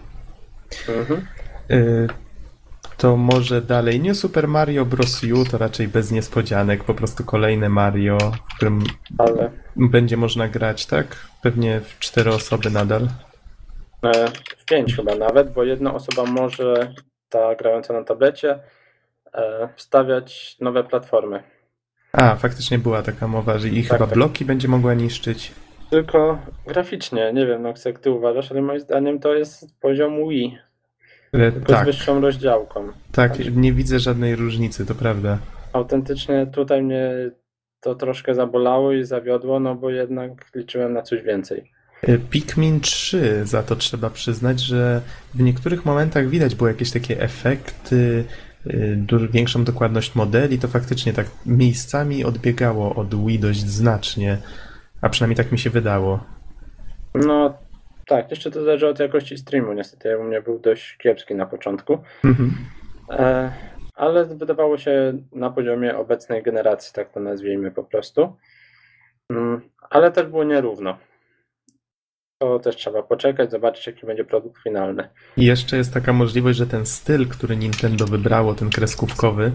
Mhm. 0.89 1.27
Y, 1.71 2.07
to 2.97 3.17
może 3.17 3.61
dalej. 3.61 3.99
Nie 3.99 4.15
Super 4.15 4.47
Mario 4.47 4.85
Bros. 4.85 5.23
U, 5.23 5.45
to 5.45 5.57
raczej 5.57 5.87
bez 5.87 6.11
niespodzianek, 6.11 6.83
po 6.83 6.93
prostu 6.93 7.23
kolejne 7.23 7.69
Mario, 7.69 8.17
w 8.17 8.55
którym 8.55 8.83
Ale 9.17 9.51
będzie 9.75 10.17
można 10.17 10.47
grać, 10.47 10.85
tak? 10.85 11.07
Pewnie 11.41 11.79
w 11.79 11.99
cztery 11.99 12.33
osoby 12.33 12.69
nadal. 12.69 13.07
e, 14.03 14.27
w 14.57 14.65
pięć 14.65 14.95
chyba 14.95 15.15
nawet, 15.15 15.53
bo 15.53 15.63
jedna 15.63 15.93
osoba 15.93 16.31
może, 16.31 16.93
ta 17.29 17.55
grająca 17.55 17.93
na 17.93 18.03
tablecie, 18.03 18.59
e, 19.33 19.69
wstawiać 19.75 20.57
nowe 20.59 20.83
platformy. 20.83 21.43
A, 22.13 22.35
faktycznie 22.35 22.79
była 22.79 23.01
taka 23.01 23.27
mowa, 23.27 23.59
że 23.59 23.67
i 23.67 23.83
chyba 23.83 24.05
tak. 24.05 24.13
bloki 24.13 24.45
będzie 24.45 24.67
mogła 24.67 24.93
niszczyć. 24.93 25.51
Tylko 25.89 26.37
graficznie, 26.67 27.33
nie 27.33 27.45
wiem, 27.45 27.61
no 27.61 27.73
jak 27.85 27.99
ty 27.99 28.11
uważasz, 28.11 28.51
ale 28.51 28.61
moim 28.61 28.79
zdaniem 28.79 29.19
to 29.19 29.33
jest 29.35 29.79
poziom 29.79 30.29
Wii, 30.29 30.57
E, 31.33 31.51
tylko 31.51 31.73
tak, 31.73 31.83
z 31.83 31.85
wyższą 31.85 32.21
rozdziałką. 32.21 32.87
tak, 33.11 33.55
nie 33.55 33.73
widzę 33.73 33.99
żadnej 33.99 34.35
różnicy, 34.35 34.85
to 34.85 34.95
prawda. 34.95 35.37
Autentycznie 35.73 36.47
tutaj 36.47 36.81
mnie 36.81 37.31
to 37.81 37.95
troszkę 37.95 38.35
zabolało 38.35 38.91
i 38.93 39.03
zawiodło, 39.03 39.59
no 39.59 39.75
bo 39.75 39.89
jednak 39.89 40.31
liczyłem 40.55 40.93
na 40.93 41.01
coś 41.01 41.21
więcej. 41.21 41.71
E, 42.01 42.17
Pikmin 42.17 42.79
3, 42.79 43.41
za 43.45 43.63
to 43.63 43.75
trzeba 43.75 44.09
przyznać, 44.09 44.59
że 44.59 45.01
w 45.33 45.41
niektórych 45.41 45.85
momentach 45.85 46.29
widać 46.29 46.55
było 46.55 46.67
jakieś 46.67 46.91
takie 46.91 47.21
efekty, 47.21 48.25
y, 48.67 48.95
dużo 48.97 49.27
większą 49.27 49.63
dokładność 49.63 50.15
modeli, 50.15 50.59
to 50.59 50.67
faktycznie 50.67 51.13
tak 51.13 51.27
miejscami 51.45 52.25
odbiegało 52.25 52.95
od 52.95 53.25
Wii 53.25 53.39
dość 53.39 53.59
znacznie, 53.59 54.37
a 55.01 55.09
przynajmniej 55.09 55.37
tak 55.37 55.51
mi 55.51 55.59
się 55.59 55.69
wydało. 55.69 56.19
No 57.15 57.53
tak, 58.07 58.29
jeszcze 58.29 58.51
to 58.51 58.63
zależy 58.63 58.87
od 58.87 58.99
jakości 58.99 59.37
streamu. 59.37 59.73
Niestety 59.73 60.17
u 60.17 60.23
mnie 60.23 60.41
był 60.41 60.59
dość 60.59 60.97
kiepski 60.97 61.35
na 61.35 61.45
początku, 61.45 61.97
Mhm. 62.23 62.51
e, 63.09 63.51
ale 63.95 64.25
wydawało 64.25 64.77
się 64.77 65.13
na 65.31 65.49
poziomie 65.49 65.97
obecnej 65.97 66.43
generacji, 66.43 66.93
tak 66.93 67.09
to 67.09 67.19
nazwijmy 67.19 67.71
po 67.71 67.83
prostu. 67.83 68.35
Mm, 69.29 69.61
ale 69.89 70.11
też 70.11 70.25
było 70.25 70.43
nierówno. 70.43 70.97
To 72.43 72.59
też 72.59 72.75
trzeba 72.75 73.03
poczekać, 73.03 73.51
zobaczyć 73.51 73.87
jaki 73.87 74.05
będzie 74.05 74.25
produkt 74.25 74.63
finalny. 74.63 75.09
I 75.37 75.45
jeszcze 75.45 75.77
jest 75.77 75.93
taka 75.93 76.13
możliwość, 76.13 76.57
że 76.57 76.67
ten 76.67 76.85
styl, 76.85 77.27
który 77.27 77.57
Nintendo 77.57 78.05
wybrało, 78.05 78.53
ten 78.53 78.69
kreskówkowy, 78.69 79.51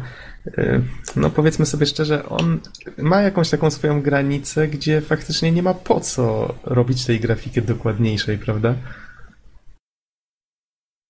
y, 0.59 0.80
no 1.16 1.30
powiedzmy 1.30 1.66
sobie 1.66 1.87
szczerze, 1.87 2.28
on 2.28 2.61
ma 2.99 3.23
jakąś 3.23 3.50
taką 3.50 3.71
swoją 3.71 4.02
granicę, 4.02 4.68
gdzie 4.68 5.00
faktycznie 5.00 5.52
nie 5.52 5.62
ma 5.62 5.75
po 5.75 6.00
co 6.00 6.54
robić 6.64 7.07
tej 7.07 7.21
grafiki 7.21 7.62
dokładniejszej, 7.62 8.38
prawda? 8.38 8.75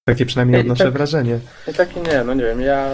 Takie 0.05 0.27
przynajmniej 0.27 0.59
I 0.59 0.61
odnoszę 0.61 0.85
tak- 0.85 0.93
wrażenie. 0.93 1.39
I 1.69 1.75
taki 1.75 2.01
nie, 2.01 2.25
no 2.25 2.35
nie 2.35 2.45
wiem, 2.45 2.61
ja 2.61 2.89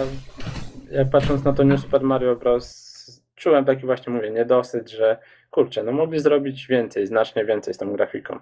jak 0.91 1.09
patrząc 1.09 1.43
na 1.43 1.53
to 1.53 1.63
New 1.63 1.79
Super 1.81 2.01
Mario 2.03 2.35
Bros. 2.35 3.21
czułem 3.35 3.65
taki 3.65 3.85
właśnie, 3.85 4.13
mówię, 4.13 4.31
niedosyt, 4.31 4.89
że 4.89 5.17
kurczę, 5.51 5.83
no 5.83 5.91
mogli 5.91 6.19
zrobić 6.19 6.67
więcej, 6.67 7.07
znacznie 7.07 7.45
więcej 7.45 7.73
z 7.73 7.77
tą 7.77 7.93
grafiką. 7.93 8.39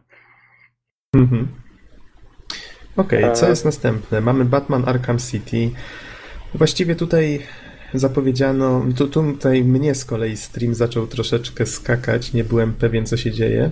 Mhm. 1.13 1.48
Okej, 2.98 3.34
co 3.34 3.46
E- 3.46 3.50
jest 3.50 3.65
następne? 3.65 4.22
Mamy 4.22 4.46
Batman 4.46 4.84
Arkham 4.88 5.20
City. 5.20 5.72
Właściwie 6.53 6.96
tutaj 6.96 7.39
zapowiedziano, 7.93 8.86
tu, 8.98 9.08
tutaj 9.08 9.63
mnie 9.63 9.96
z 9.96 10.05
kolei 10.05 10.38
stream 10.38 10.74
zaczął 10.75 11.08
troszeczkę 11.08 11.65
skakać, 11.65 12.34
nie 12.34 12.43
byłem 12.43 12.74
pewien 12.74 13.05
co 13.05 13.17
się 13.17 13.32
dzieje. 13.32 13.72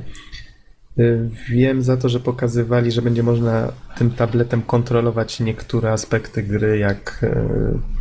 Y, 0.99 1.29
Wiem 1.49 1.81
za 1.81 1.97
to, 1.97 2.09
że 2.09 2.19
pokazywali, 2.19 2.91
że 2.91 3.01
będzie 3.01 3.23
można 3.23 3.71
tym 3.97 4.11
tabletem 4.11 4.61
kontrolować 4.61 5.39
niektóre 5.39 5.91
aspekty 5.91 6.43
gry, 6.43 6.77
jak 6.77 7.19
y, 7.23 7.29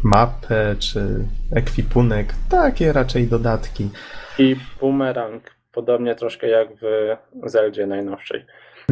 mapę 0.05 0.77
czy 0.79 1.25
ekwipunek, 1.53 2.35
takie 2.49 2.93
raczej 2.93 3.27
dodatki. 3.27 3.91
I 4.39 4.57
bumerang, 4.81 5.43
podobnie 5.73 6.15
troszkę 6.15 6.49
jak 6.49 6.69
w 6.83 7.51
Zeldzie 7.51 7.87
najnowszej. 7.87 8.45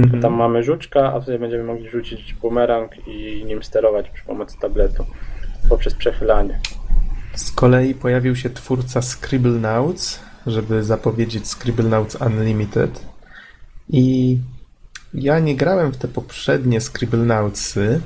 Mhm. 0.03 0.23
Tam 0.23 0.35
mamy 0.35 0.63
żuczka, 0.63 1.13
a 1.13 1.21
tutaj 1.21 1.39
będziemy 1.39 1.65
mogli 1.65 1.91
rzucić 1.91 2.35
bumerang 2.35 3.09
i 3.09 3.45
nim 3.45 3.63
sterować 3.63 4.11
przy 4.11 4.25
pomocy 4.25 4.59
tabletu 4.61 5.07
poprzez 5.69 5.95
przechylanie. 5.95 6.61
Z 7.35 7.53
kolei 7.53 7.95
pojawił 7.95 8.37
się 8.37 8.51
twórca 8.51 9.03
Scribblenauts, 9.03 10.21
żeby 10.47 10.85
zapowiedzieć 10.85 11.49
Scribblenauts 11.49 12.17
Unlimited. 12.27 13.05
I 13.89 14.39
ja 15.15 15.39
nie 15.39 15.57
grałem 15.57 15.93
w 15.93 15.97
te 15.97 16.09
poprzednie 16.09 16.81
Scribblenautsy. 16.81 18.01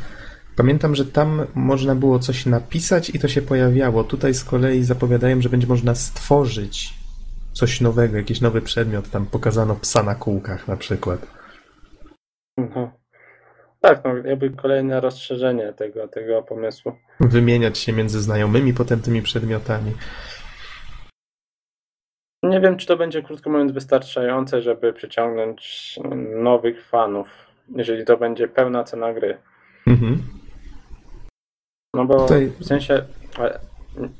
Pamiętam, 0.56 0.94
że 0.94 1.04
tam 1.04 1.46
można 1.54 1.94
było 1.94 2.18
coś 2.18 2.46
napisać 2.46 3.10
i 3.10 3.18
to 3.18 3.28
się 3.28 3.42
pojawiało. 3.42 4.04
Tutaj 4.04 4.34
z 4.34 4.44
kolei 4.44 4.84
zapowiadają, 4.84 5.40
że 5.40 5.48
będzie 5.48 5.66
można 5.66 5.94
stworzyć 5.94 6.94
coś 7.52 7.80
nowego, 7.80 8.16
jakiś 8.16 8.40
nowy 8.40 8.60
przedmiot. 8.62 9.10
Tam 9.10 9.26
pokazano 9.26 9.74
psa 9.74 10.02
na 10.02 10.14
kółkach 10.14 10.68
na 10.68 10.76
przykład. 10.76 11.41
Tak, 13.82 14.04
no 14.04 14.16
jakby 14.16 14.50
kolejne 14.50 15.00
rozszerzenie 15.00 15.72
tego, 15.72 16.08
tego 16.08 16.42
pomysłu. 16.42 16.92
Wymieniać 17.20 17.78
się 17.78 17.92
między 17.92 18.20
znajomymi 18.20 18.74
potem 18.74 19.00
tymi 19.00 19.22
przedmiotami. 19.22 19.92
Nie 22.42 22.60
wiem, 22.60 22.76
czy 22.76 22.86
to 22.86 22.96
będzie 22.96 23.22
krótko 23.22 23.50
mówiąc 23.50 23.72
wystarczające, 23.72 24.62
żeby 24.62 24.92
przyciągnąć 24.92 25.98
nowych 26.42 26.86
fanów, 26.86 27.28
jeżeli 27.76 28.04
to 28.04 28.16
będzie 28.16 28.48
pełna 28.48 28.84
cena 28.84 29.12
gry. 29.12 29.38
Mhm. 29.86 30.22
No 31.96 32.04
bo 32.04 32.22
Tutaj- 32.22 32.46
w 32.46 32.64
sensie, 32.64 33.06
ale, 33.38 33.60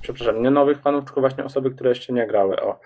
przepraszam, 0.02 0.42
nie 0.42 0.50
nowych 0.50 0.80
fanów, 0.80 1.04
tylko 1.04 1.20
właśnie 1.20 1.44
osoby, 1.44 1.70
które 1.70 1.90
jeszcze 1.90 2.12
nie 2.12 2.26
grały. 2.26 2.60
O. 2.60 2.80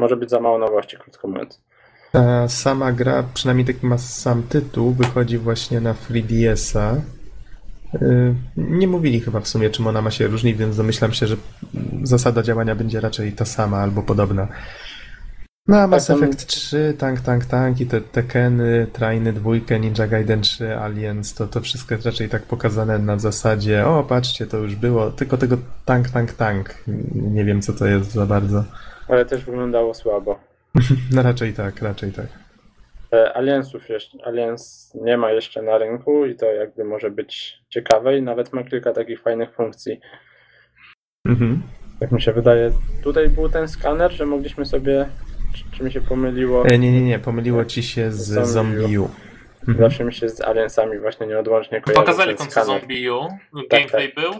Może 0.00 0.16
być 0.16 0.30
za 0.30 0.40
mało 0.40 0.58
nowości, 0.58 0.96
krótko 0.96 1.28
mówiąc. 1.28 1.62
Ta 2.12 2.48
sama 2.48 2.92
gra, 2.92 3.24
przynajmniej 3.34 3.66
taki 3.66 3.86
ma 3.86 3.98
sam 3.98 4.42
tytuł, 4.42 4.92
wychodzi 4.92 5.38
właśnie 5.38 5.80
na 5.80 5.94
3DS-a. 5.94 6.94
Yy, 8.00 8.34
Nie 8.56 8.88
mówili 8.88 9.20
chyba 9.20 9.40
w 9.40 9.48
sumie, 9.48 9.70
czym 9.70 9.86
ona 9.86 10.02
ma 10.02 10.10
się 10.10 10.26
różnić, 10.26 10.56
więc 10.56 10.76
domyślam 10.76 11.12
się, 11.12 11.26
że 11.26 11.36
zasada 12.02 12.42
działania 12.42 12.74
będzie 12.74 13.00
raczej 13.00 13.32
ta 13.32 13.44
sama 13.44 13.78
albo 13.78 14.02
podobna. 14.02 14.48
No 15.66 15.76
a 15.76 15.86
Mass 15.86 16.06
Tak, 16.06 16.16
Effect 16.16 16.46
3, 16.46 16.94
Tank, 16.98 17.20
Tank, 17.20 17.44
Tank 17.44 17.80
i 17.80 17.86
te 17.86 18.00
Tekeny, 18.00 18.86
Trainy, 18.92 19.32
dwójkę, 19.32 19.80
Ninja 19.80 20.06
Gaiden 20.06 20.40
3, 20.40 20.76
Aliens, 20.76 21.34
to, 21.34 21.46
to 21.46 21.60
wszystko 21.60 21.94
jest 21.94 22.06
raczej 22.06 22.28
tak 22.28 22.42
pokazane 22.42 22.98
na 22.98 23.18
zasadzie 23.18 23.86
o, 23.86 24.04
patrzcie, 24.04 24.46
to 24.46 24.56
już 24.56 24.74
było, 24.74 25.10
tylko 25.10 25.36
tego 25.36 25.56
Tank, 25.84 26.10
Tank, 26.10 26.32
Tank. 26.32 26.74
Nie 27.14 27.44
wiem, 27.44 27.62
co 27.62 27.72
to 27.72 27.86
jest 27.86 28.12
za 28.12 28.26
bardzo. 28.26 28.64
Ale 29.08 29.26
też 29.26 29.44
wyglądało 29.44 29.94
słabo. 29.94 30.49
No 31.14 31.22
raczej 31.22 31.52
tak, 31.52 31.82
raczej 31.82 32.12
tak. 32.12 32.26
E, 33.12 33.36
Aliensów 33.36 33.88
jeszcze, 33.88 34.18
Aliens 34.24 34.92
nie 34.94 35.16
ma 35.16 35.32
jeszcze 35.32 35.62
na 35.62 35.78
rynku 35.78 36.26
i 36.26 36.36
to 36.36 36.46
jakby 36.46 36.84
może 36.84 37.10
być 37.10 37.60
ciekawe 37.68 38.18
i 38.18 38.22
nawet 38.22 38.52
ma 38.52 38.64
kilka 38.64 38.92
takich 38.92 39.20
fajnych 39.20 39.54
funkcji. 39.54 40.00
Mhm. 41.26 41.62
Tak 42.00 42.12
mi 42.12 42.22
się 42.22 42.32
wydaje. 42.32 42.72
Tutaj 43.02 43.28
był 43.28 43.48
ten 43.48 43.68
skaner, 43.68 44.12
że 44.12 44.26
mogliśmy 44.26 44.66
sobie, 44.66 45.08
czy, 45.54 45.64
czy 45.76 45.84
mi 45.84 45.92
się 45.92 46.00
pomyliło, 46.00 46.64
E, 46.66 46.78
nie, 46.78 46.92
nie, 46.92 47.02
nie, 47.02 47.18
pomyliło 47.18 47.64
ci 47.64 47.82
się 47.82 48.12
z 48.12 48.48
Zombie 48.48 48.98
U. 48.98 49.08
Mhm. 49.68 49.78
zawsze 49.78 50.04
mi 50.04 50.14
się 50.14 50.28
z 50.28 50.40
Aliensami 50.40 50.98
właśnie 50.98 51.26
nieodłącznie 51.26 51.80
kojarzy 51.80 52.00
Pokazali 52.00 52.34
końcu 52.36 52.50
skaner. 52.52 52.80
Zombie 52.80 53.10
U. 53.10 53.20
Tak, 53.20 53.68
Gameplay 53.70 54.12
był. 54.14 54.32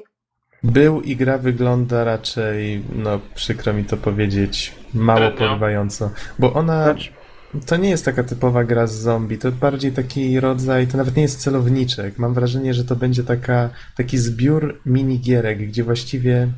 Był 0.62 1.00
i 1.00 1.16
gra 1.16 1.38
wygląda 1.38 2.04
raczej, 2.04 2.82
no 2.94 3.20
przykro 3.34 3.72
mi 3.72 3.84
to 3.84 3.96
powiedzieć, 3.96 4.74
mało 4.94 5.18
Średnio. 5.18 5.38
porywająco. 5.38 6.10
Bo 6.38 6.52
ona, 6.52 6.84
Znaczy, 6.84 7.10
to 7.66 7.76
nie 7.76 7.90
jest 7.90 8.04
taka 8.04 8.22
typowa 8.24 8.64
gra 8.64 8.86
z 8.86 8.92
zombie, 8.94 9.38
to 9.38 9.52
bardziej 9.52 9.92
taki 9.92 10.40
rodzaj, 10.40 10.86
to 10.86 10.96
nawet 10.98 11.16
nie 11.16 11.22
jest 11.22 11.40
celowniczek. 11.40 12.18
Mam 12.18 12.34
wrażenie, 12.34 12.74
że 12.74 12.84
to 12.84 12.96
będzie 12.96 13.24
taka, 13.24 13.70
taki 13.96 14.18
zbiór 14.18 14.80
minigierek, 14.86 15.68
gdzie 15.68 15.84
właściwie, 15.84 16.48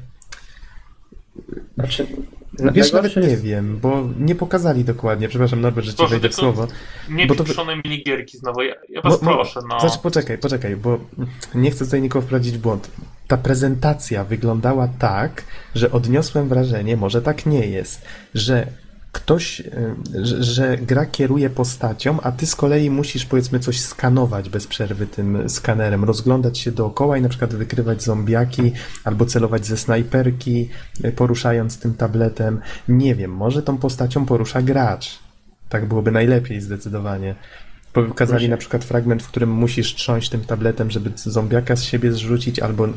znaczy, 1.75 2.07
na- 2.59 2.73
wiesz, 2.73 2.93
nawet 2.93 3.17
nie 3.17 3.23
jest- 3.23 3.43
wiem, 3.43 3.79
bo 3.83 4.09
nie 4.19 4.35
pokazali 4.35 4.85
dokładnie. 4.85 5.29
Przepraszam 5.29 5.61
Norbert, 5.61 5.87
że 5.87 5.95
ci 5.95 6.07
wejdę 6.07 6.29
w 6.29 6.35
słowo. 6.35 6.67
Nie 7.11 7.27
Bo 7.27 7.35
to- 7.35 7.45
minigierki 7.85 8.39
znowu. 8.39 8.63
Ja, 8.63 8.75
ja 8.89 9.01
was 9.01 9.21
bo- 9.21 9.33
proszę, 9.35 9.61
no. 9.69 9.81
Znaczy, 9.81 9.99
poczekaj, 10.03 10.39
poczekaj, 10.39 10.77
bo 10.77 10.99
nie 11.55 11.71
chcę 11.71 11.85
tutaj 11.85 12.03
nikogo 12.03 12.23
wprowadzić 12.27 12.55
w 12.55 12.61
błąd. 12.61 12.91
Ta 13.33 13.39
prezentacja 13.39 14.25
wyglądała 14.25 14.89
tak, 14.89 15.45
że 15.75 15.93
odniosłem 15.93 16.49
wrażenie, 16.49 16.97
może 16.97 17.23
tak 17.23 17.47
nie 17.47 17.67
jest, 17.67 18.03
że 18.35 18.67
ktoś, 19.13 19.61
y, 19.61 19.95
że, 20.27 20.45
że 20.45 20.79
gra 20.79 21.07
kieruje 21.07 21.51
postacią, 21.51 22.21
a 22.21 22.33
ty 22.33 22.47
z 22.47 22.57
kolei 22.57 22.91
musisz 22.91 23.27
powiedzmy 23.27 23.61
coś 23.61 23.81
skanować 23.81 24.49
bez 24.49 24.67
przerwy 24.67 25.07
tym 25.07 25.49
skanerem, 25.49 26.05
rozglądać 26.05 26.59
się 26.59 26.73
dookoła 26.73 27.19
i 27.19 27.23
na 27.23 27.29
przykład 27.29 27.55
wykrywać 27.55 28.03
zombiaki 28.03 28.73
albo 29.05 29.27
celować 29.27 29.67
ze 29.67 29.77
snajperki, 29.77 30.69
y, 31.05 31.13
poruszając 31.13 31.79
tym 31.79 31.95
tabletem. 31.95 32.61
Nie 32.89 33.15
wiem, 33.15 33.31
może 33.31 33.63
tą 33.63 33.79
postacią 33.79 34.27
porusza 34.27 34.63
gracz. 34.63 35.19
Tak 35.69 35.89
byłoby 35.89 36.11
najlepiej 36.11 36.61
zdecydowanie. 36.61 37.35
Pokazali 37.93 38.49
na 38.49 38.57
przykład 38.57 38.85
fragment, 38.85 39.23
w 39.23 39.29
którym 39.29 39.51
musisz 39.51 39.95
trząść 39.95 40.29
tym 40.29 40.41
tabletem, 40.45 40.91
żeby 40.91 41.11
zombiaka 41.17 41.77
z 41.77 41.83
siebie 41.83 42.13
zrzucić, 42.13 42.59
albo 42.61 42.89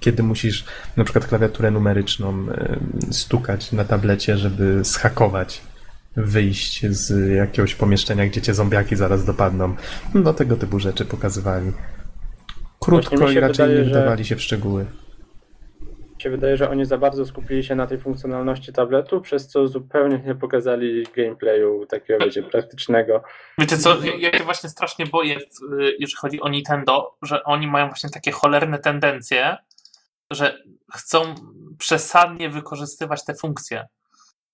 kiedy 0.00 0.22
musisz 0.22 0.64
na 0.96 1.04
przykład 1.04 1.26
klawiaturę 1.26 1.70
numeryczną 1.70 2.46
stukać 3.10 3.72
na 3.72 3.84
tablecie, 3.84 4.36
żeby 4.36 4.80
schakować, 4.84 5.60
wyjść 6.16 6.86
z 6.86 7.32
jakiegoś 7.36 7.74
pomieszczenia, 7.74 8.26
gdzie 8.26 8.42
cię 8.42 8.54
zombiaki 8.54 8.96
zaraz 8.96 9.24
dopadną. 9.24 9.74
No 10.14 10.34
tego 10.34 10.56
typu 10.56 10.78
rzeczy 10.80 11.04
pokazywali. 11.04 11.72
Krótko 12.80 13.30
i 13.30 13.40
raczej 13.40 13.66
wydaje, 13.66 13.78
nie 13.78 13.84
że- 13.84 13.90
wdawali 13.90 14.24
się 14.24 14.36
w 14.36 14.42
szczegóły. 14.42 14.86
Się 16.24 16.30
wydaje, 16.30 16.56
że 16.56 16.70
oni 16.70 16.84
za 16.84 16.98
bardzo 16.98 17.26
skupili 17.26 17.64
się 17.64 17.74
na 17.74 17.86
tej 17.86 17.98
funkcjonalności 17.98 18.72
tabletu, 18.72 19.20
przez 19.20 19.48
co 19.48 19.68
zupełnie 19.68 20.18
nie 20.26 20.34
pokazali 20.34 21.06
gameplayu 21.16 21.86
takiego, 21.86 22.24
wiecie, 22.24 22.42
praktycznego. 22.42 23.22
Wiecie 23.58 23.78
co, 23.78 24.04
ja, 24.04 24.38
się 24.38 24.44
właśnie 24.44 24.68
strasznie 24.68 25.06
boję, 25.06 25.36
w- 25.38 25.78
jeżeli 25.98 26.16
chodzi 26.16 26.40
o 26.40 26.48
Nintendo, 26.48 27.16
że 27.22 27.44
oni 27.44 27.66
mają 27.66 27.86
właśnie 27.86 28.10
takie 28.10 28.30
cholerne 28.32 28.78
tendencje, 28.78 29.56
że 30.30 30.58
chcą 30.94 31.34
przesadnie 31.78 32.48
wykorzystywać 32.50 33.24
te 33.24 33.34
funkcje 33.34 33.86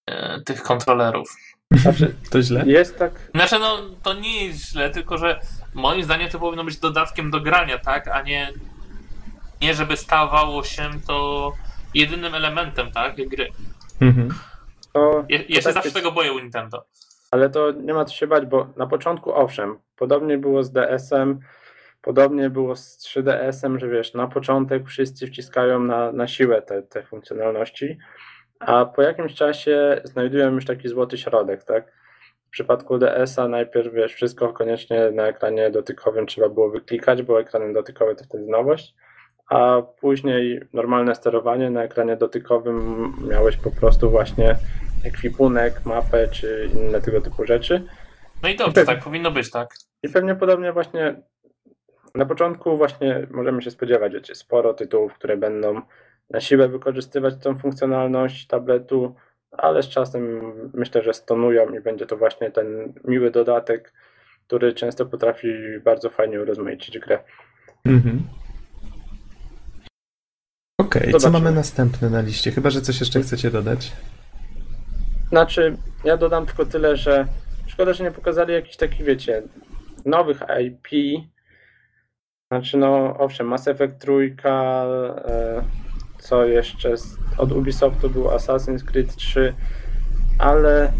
e, 0.06 0.40
tych 0.40 0.62
kontrolerów. 0.62 1.36
Znaczy, 1.72 2.14
To 2.30 2.42
źle? 2.42 2.62
jest 2.66 2.96
tak, 2.98 3.12
Znaczy, 3.34 3.58
no, 3.58 3.78
to 4.02 4.14
nie 4.14 4.46
jest 4.46 4.70
źle, 4.70 4.90
tylko 4.90 5.18
że 5.18 5.40
moim 5.74 6.02
zdaniem 6.04 6.28
to 6.30 6.38
powinno 6.38 6.64
być 6.64 6.76
dodatkiem 6.76 7.30
do 7.30 7.40
grania, 7.40 7.78
tak? 7.78 8.08
A 8.08 8.22
nie, 8.22 8.52
nie 9.62 9.74
żeby 9.74 9.96
stawało 9.96 10.64
się 10.64 10.90
to 11.06 11.52
jedynym 11.94 12.34
elementem, 12.34 12.92
tak? 12.92 13.16
Gry. 13.28 13.48
Mhm. 14.00 14.28
to, 14.92 15.24
Ja, 15.28 15.38
ja 15.38 15.44
to 15.46 15.54
się 15.54 15.62
tak 15.62 15.72
zawsze 15.74 15.86
jest, 15.88 15.96
tego 15.96 16.12
boję 16.12 16.32
u 16.32 16.38
Nintendo. 16.38 16.84
ale 17.30 17.50
to 17.50 17.70
nie 17.72 17.94
ma 17.94 18.04
co 18.04 18.14
się 18.14 18.26
bać, 18.26 18.46
bo 18.46 18.66
na 18.76 18.86
początku 18.86 19.34
owszem, 19.34 19.78
podobnie 19.96 20.38
było 20.38 20.62
z 20.62 20.72
DS-em, 20.72 21.40
podobnie 22.02 22.50
było 22.50 22.76
z 22.76 22.98
3DS-em, 22.98 23.78
że 23.78 23.88
wiesz, 23.88 24.14
na 24.14 24.26
początek 24.28 24.86
wszyscy 24.88 25.26
wciskają 25.26 25.80
na, 25.80 26.12
na 26.12 26.26
siłę 26.28 26.62
te, 26.62 26.82
te 26.82 27.02
funkcjonalności, 27.02 27.98
a 28.60 28.84
po 28.86 29.02
jakimś 29.02 29.34
czasie 29.34 30.00
znajdują 30.04 30.50
już 30.54 30.64
taki 30.64 30.88
złoty 30.88 31.18
środek, 31.18 31.64
tak? 31.64 31.92
W 32.46 32.50
przypadku 32.50 32.98
DS-a 32.98 33.48
najpierw, 33.48 33.94
wiesz, 33.94 34.14
wszystko 34.14 34.52
koniecznie 34.52 35.10
na 35.10 35.26
ekranie 35.26 35.70
dotykowym 35.70 36.26
trzeba 36.26 36.48
było 36.48 36.70
wyklikać, 36.70 37.22
bo 37.22 37.40
ekranem 37.40 37.72
dotykowy 37.72 38.16
to 38.16 38.24
wtedy 38.24 38.46
nowość, 38.46 38.94
a 39.50 39.82
później 40.00 40.60
normalne 40.72 41.14
sterowanie 41.14 41.70
na 41.70 41.82
ekranie 41.82 42.16
dotykowym 42.16 43.12
miałeś 43.30 43.56
po 43.56 43.70
prostu 43.70 44.10
właśnie 44.10 44.56
ekwipunek, 45.04 45.74
mapę 45.84 46.28
czy 46.28 46.70
inne 46.74 47.00
tego 47.00 47.20
typu 47.20 47.46
rzeczy. 47.46 47.84
No 48.42 48.48
i 48.48 48.56
dobrze, 48.56 48.72
Pewnie. 48.74 48.94
tak 48.94 49.04
powinno 49.04 49.30
być, 49.30 49.50
tak? 49.50 49.74
I 50.02 50.08
pewnie 50.08 50.34
podobnie 50.34 50.72
właśnie 50.72 51.14
na 52.14 52.26
początku 52.26 52.76
właśnie 52.76 53.26
możemy 53.30 53.62
się 53.62 53.70
spodziewać, 53.70 54.12
wiecie, 54.12 54.34
sporo 54.34 54.74
tytułów, 54.74 55.14
które 55.14 55.36
będą 55.36 55.80
na 56.30 56.40
siłę 56.40 56.68
wykorzystywać 56.68 57.34
tą 57.42 57.58
funkcjonalność 57.58 58.46
tabletu, 58.46 59.14
ale 59.50 59.82
z 59.82 59.88
czasem 59.88 60.52
myślę, 60.74 61.02
że 61.02 61.14
stonują 61.14 61.74
i 61.74 61.80
będzie 61.80 62.06
to 62.06 62.16
właśnie 62.16 62.50
ten 62.50 62.92
miły 63.04 63.30
dodatek, 63.30 63.92
który 64.46 64.72
często 64.72 65.06
potrafi 65.06 65.48
bardzo 65.84 66.10
fajnie 66.10 66.40
urozmaicić 66.40 66.98
grę. 66.98 67.18
Mhm. 67.84 68.22
Okej, 70.80 71.12
co 71.12 71.18
Zobaczymy. 71.18 71.44
mamy 71.44 71.56
następne 71.56 72.10
na 72.10 72.20
liście? 72.20 72.50
Chyba, 72.52 72.70
że 72.70 72.80
coś 72.80 73.00
jeszcze 73.00 73.20
chcecie 73.22 73.50
dodać. 73.50 73.92
Znaczy, 75.28 75.76
ja 76.04 76.16
dodam 76.16 76.46
tylko 76.46 76.66
tyle, 76.66 76.96
że 76.96 77.26
szkoda, 77.66 77.92
że 77.92 78.04
nie 78.04 78.10
pokazali 78.10 78.52
jakichś 78.52 78.76
takich, 78.76 79.04
wiecie, 79.04 79.42
nowych 80.04 80.42
IP. 80.66 80.88
Znaczy, 82.52 82.76
no 82.76 83.16
owszem, 83.18 83.46
Mass 83.46 83.68
Effect 83.68 83.98
trójka, 83.98 84.84
e, 85.26 85.62
co 86.18 86.44
jeszcze 86.44 86.96
z, 86.96 87.16
od 87.38 87.52
Ubisoftu 87.52 88.10
był 88.10 88.24
Assassin's 88.24 88.84
Creed 88.84 89.16
3, 89.16 89.54
ale 90.38 90.92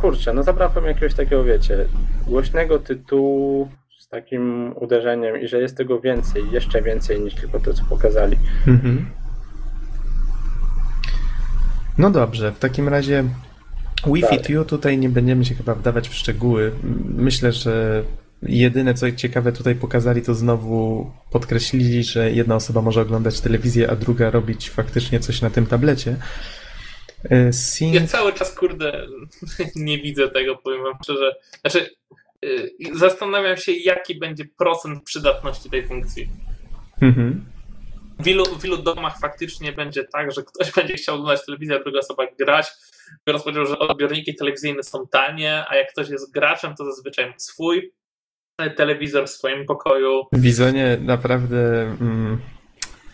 kurczę, 0.00 0.32
no 0.34 0.42
zabrakło 0.42 0.82
mi 0.82 0.88
jakiegoś 0.88 1.14
takiego, 1.14 1.44
wiecie, 1.44 1.86
głośnego 2.26 2.78
tytułu 2.78 3.68
z 4.08 4.10
takim 4.10 4.72
uderzeniem 4.76 5.40
i 5.40 5.48
że 5.48 5.60
jest 5.60 5.76
tego 5.76 6.00
więcej, 6.00 6.50
jeszcze 6.50 6.82
więcej 6.82 7.20
niż 7.20 7.34
tylko 7.34 7.60
to, 7.60 7.74
co 7.74 7.84
pokazali. 7.84 8.36
Mhm. 8.66 9.10
No 11.98 12.10
dobrze, 12.10 12.52
w 12.52 12.58
takim 12.58 12.88
razie 12.88 13.24
Wi-Fi 14.06 14.20
Dalej. 14.20 14.44
Tu 14.44 14.64
tutaj 14.64 14.98
nie 14.98 15.08
będziemy 15.08 15.44
się 15.44 15.54
chyba 15.54 15.74
wdawać 15.74 16.08
w 16.08 16.14
szczegóły. 16.14 16.72
Myślę, 17.04 17.52
że 17.52 18.04
jedyne 18.42 18.94
co 18.94 19.12
ciekawe 19.12 19.52
tutaj 19.52 19.74
pokazali, 19.74 20.22
to 20.22 20.34
znowu 20.34 21.10
podkreślili, 21.32 22.04
że 22.04 22.32
jedna 22.32 22.54
osoba 22.54 22.82
może 22.82 23.00
oglądać 23.00 23.40
telewizję, 23.40 23.90
a 23.90 23.96
druga 23.96 24.30
robić 24.30 24.70
faktycznie 24.70 25.20
coś 25.20 25.42
na 25.42 25.50
tym 25.50 25.66
tablecie. 25.66 26.16
E, 27.30 27.52
Sync... 27.52 27.94
Ja 27.94 28.06
cały 28.06 28.32
czas, 28.32 28.54
kurde, 28.54 29.06
nie 29.76 29.98
widzę 29.98 30.28
tego, 30.28 30.56
powiem 30.56 30.82
wam 30.82 30.94
szczerze. 31.02 31.34
Znaczy, 31.60 31.90
zastanawiam 32.94 33.56
się, 33.56 33.72
jaki 33.72 34.18
będzie 34.18 34.44
procent 34.58 35.04
przydatności 35.04 35.70
tej 35.70 35.86
funkcji. 35.86 36.28
Mhm. 37.02 37.44
W 38.18 38.24
wielu, 38.24 38.44
w 38.44 38.62
wielu 38.62 38.76
domach 38.76 39.20
faktycznie 39.20 39.72
będzie 39.72 40.04
tak, 40.04 40.32
że 40.32 40.42
ktoś 40.42 40.72
będzie 40.76 40.94
chciał 40.94 41.14
oglądać 41.14 41.46
telewizję, 41.46 41.76
a 41.76 41.82
druga 41.82 41.98
osoba 41.98 42.24
grać, 42.38 42.66
biorąc 43.26 43.44
pod 43.44 43.56
uwagę, 43.56 43.70
że 43.70 43.78
odbiorniki 43.78 44.34
telewizyjne 44.34 44.82
są 44.82 45.06
tanie, 45.06 45.64
a 45.68 45.76
jak 45.76 45.92
ktoś 45.92 46.08
jest 46.08 46.32
graczem, 46.32 46.74
to 46.74 46.84
zazwyczaj 46.84 47.26
ma 47.26 47.34
swój 47.38 47.92
telewizor 48.76 49.26
w 49.26 49.30
swoim 49.30 49.66
pokoju. 49.66 50.22
Bizonie 50.34 50.98
naprawdę 51.00 51.82
mm, 52.00 52.38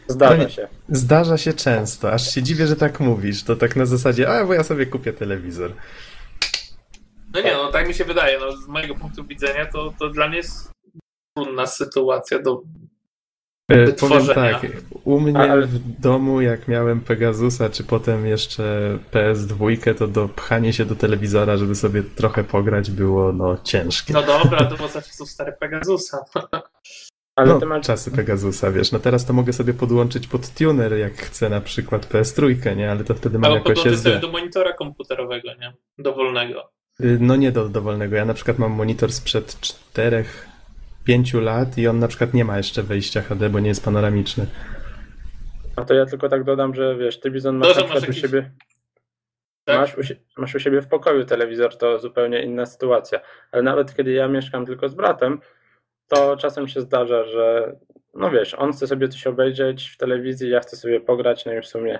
Zdarza 0.08 0.36
nie- 0.42 0.50
się. 0.50 0.68
zdarza 0.88 1.38
się 1.38 1.52
często, 1.52 2.12
aż 2.12 2.34
się 2.34 2.42
dziwię, 2.42 2.66
że 2.66 2.76
tak 2.76 3.00
mówisz. 3.00 3.42
To 3.42 3.56
tak 3.56 3.76
na 3.76 3.86
zasadzie, 3.86 4.28
a 4.28 4.44
bo 4.44 4.54
ja 4.54 4.62
sobie 4.62 4.86
kupię 4.86 5.12
telewizor. 5.12 5.72
No 7.34 7.40
nie, 7.40 7.52
no 7.52 7.72
tak 7.72 7.88
mi 7.88 7.94
się 7.94 8.04
wydaje. 8.04 8.38
No, 8.38 8.52
z 8.56 8.68
mojego 8.68 8.94
punktu 8.94 9.24
widzenia 9.24 9.66
to, 9.66 9.94
to 9.98 10.08
dla 10.08 10.28
mnie 10.28 10.36
jest 10.36 10.70
trudna 11.36 11.66
sytuacja 11.66 12.38
do 12.38 12.62
E, 13.70 13.74
Powiem 13.74 13.86
Wytworzenia. 13.86 14.58
tak, 14.60 14.70
u 15.04 15.20
mnie 15.20 15.38
Ale- 15.38 15.66
w 15.66 16.00
domu, 16.00 16.40
jak 16.40 16.68
miałem 16.68 17.00
Pegasusa, 17.00 17.70
czy 17.70 17.84
potem 17.84 18.26
jeszcze 18.26 18.98
PS2, 19.12 19.94
to 19.94 20.08
dopchanie 20.08 20.72
się 20.72 20.84
do 20.84 20.94
telewizora, 20.96 21.56
żeby 21.56 21.74
sobie 21.74 22.02
trochę 22.02 22.44
pograć, 22.44 22.90
było 22.90 23.32
no 23.32 23.58
ciężkie. 23.62 24.12
No 24.12 24.22
dobra, 24.22 24.64
to 24.64 24.76
było 24.76 24.88
za 24.88 25.02
czasów 25.02 25.30
stary 25.30 25.52
Pegasusa. 25.60 26.18
Ale 27.38 27.58
no, 27.58 27.66
masz 27.66 27.86
czasy 27.86 28.10
Pegasusa, 28.10 28.70
wiesz, 28.70 28.92
no 28.92 28.98
teraz 28.98 29.26
to 29.26 29.32
mogę 29.32 29.52
sobie 29.52 29.74
podłączyć 29.74 30.26
pod 30.26 30.48
tuner, 30.54 30.92
jak 30.92 31.14
chcę 31.14 31.48
na 31.50 31.60
przykład 31.60 32.06
PS3, 32.06 32.76
nie, 32.76 32.90
ale 32.90 33.04
to 33.04 33.14
wtedy 33.14 33.38
mam 33.38 33.44
Albo 33.52 33.56
jakoś 33.56 33.74
podłączyć 33.74 34.02
sobie 34.02 34.14
SD. 34.14 34.26
do 34.26 34.32
monitora 34.32 34.72
komputerowego, 34.72 35.48
nie? 35.60 35.72
Dowolnego. 35.98 36.72
Y, 37.00 37.18
No 37.20 37.36
nie 37.36 37.52
do 37.52 37.68
dowolnego, 37.68 38.16
ja 38.16 38.24
na 38.24 38.34
przykład 38.34 38.58
mam 38.58 38.72
monitor 38.72 39.12
sprzed 39.12 39.56
4-5 41.06 41.42
lat 41.42 41.78
i 41.78 41.88
on 41.88 41.98
na 41.98 42.08
przykład 42.08 42.34
nie 42.34 42.44
ma 42.44 42.56
jeszcze 42.56 42.82
wejścia 42.82 43.22
HD, 43.22 43.50
bo 43.50 43.60
nie 43.60 43.68
jest 43.68 43.84
panoramiczny. 43.84 44.46
A 45.76 45.84
to 45.84 45.94
ja 45.94 46.06
tylko 46.06 46.28
tak 46.28 46.44
dodam, 46.44 46.74
że 46.74 46.96
wiesz, 46.96 47.20
ty 47.20 47.30
Bizon 47.30 47.56
masz 47.56 47.68
Dobrze, 47.68 47.80
na 47.80 47.84
przykład 47.84 48.00
masz 48.02 48.08
u 48.08 48.12
jakiś- 48.12 48.22
siebie. 48.22 48.50
Tak? 49.64 49.78
Masz, 49.80 49.98
u, 49.98 50.40
masz 50.40 50.54
u 50.54 50.58
siebie 50.58 50.82
w 50.82 50.88
pokoju 50.88 51.24
telewizor, 51.24 51.76
to 51.78 51.98
zupełnie 51.98 52.42
inna 52.42 52.66
sytuacja. 52.66 53.20
Ale 53.52 53.62
nawet 53.62 53.96
kiedy 53.96 54.12
ja 54.12 54.28
mieszkam 54.28 54.66
tylko 54.66 54.88
z 54.88 54.94
bratem, 54.94 55.40
to 56.08 56.36
czasem 56.36 56.68
się 56.68 56.80
zdarza, 56.80 57.24
że 57.24 57.76
no 58.14 58.30
wiesz, 58.30 58.54
on 58.54 58.72
chce 58.72 58.86
sobie 58.86 59.08
coś 59.08 59.26
obejrzeć 59.26 59.88
w 59.88 59.96
telewizji, 59.96 60.50
ja 60.50 60.60
chcę 60.60 60.76
sobie 60.76 61.00
pograć, 61.00 61.44
no 61.44 61.52
i 61.52 61.60
w 61.60 61.66
sumie 61.66 61.98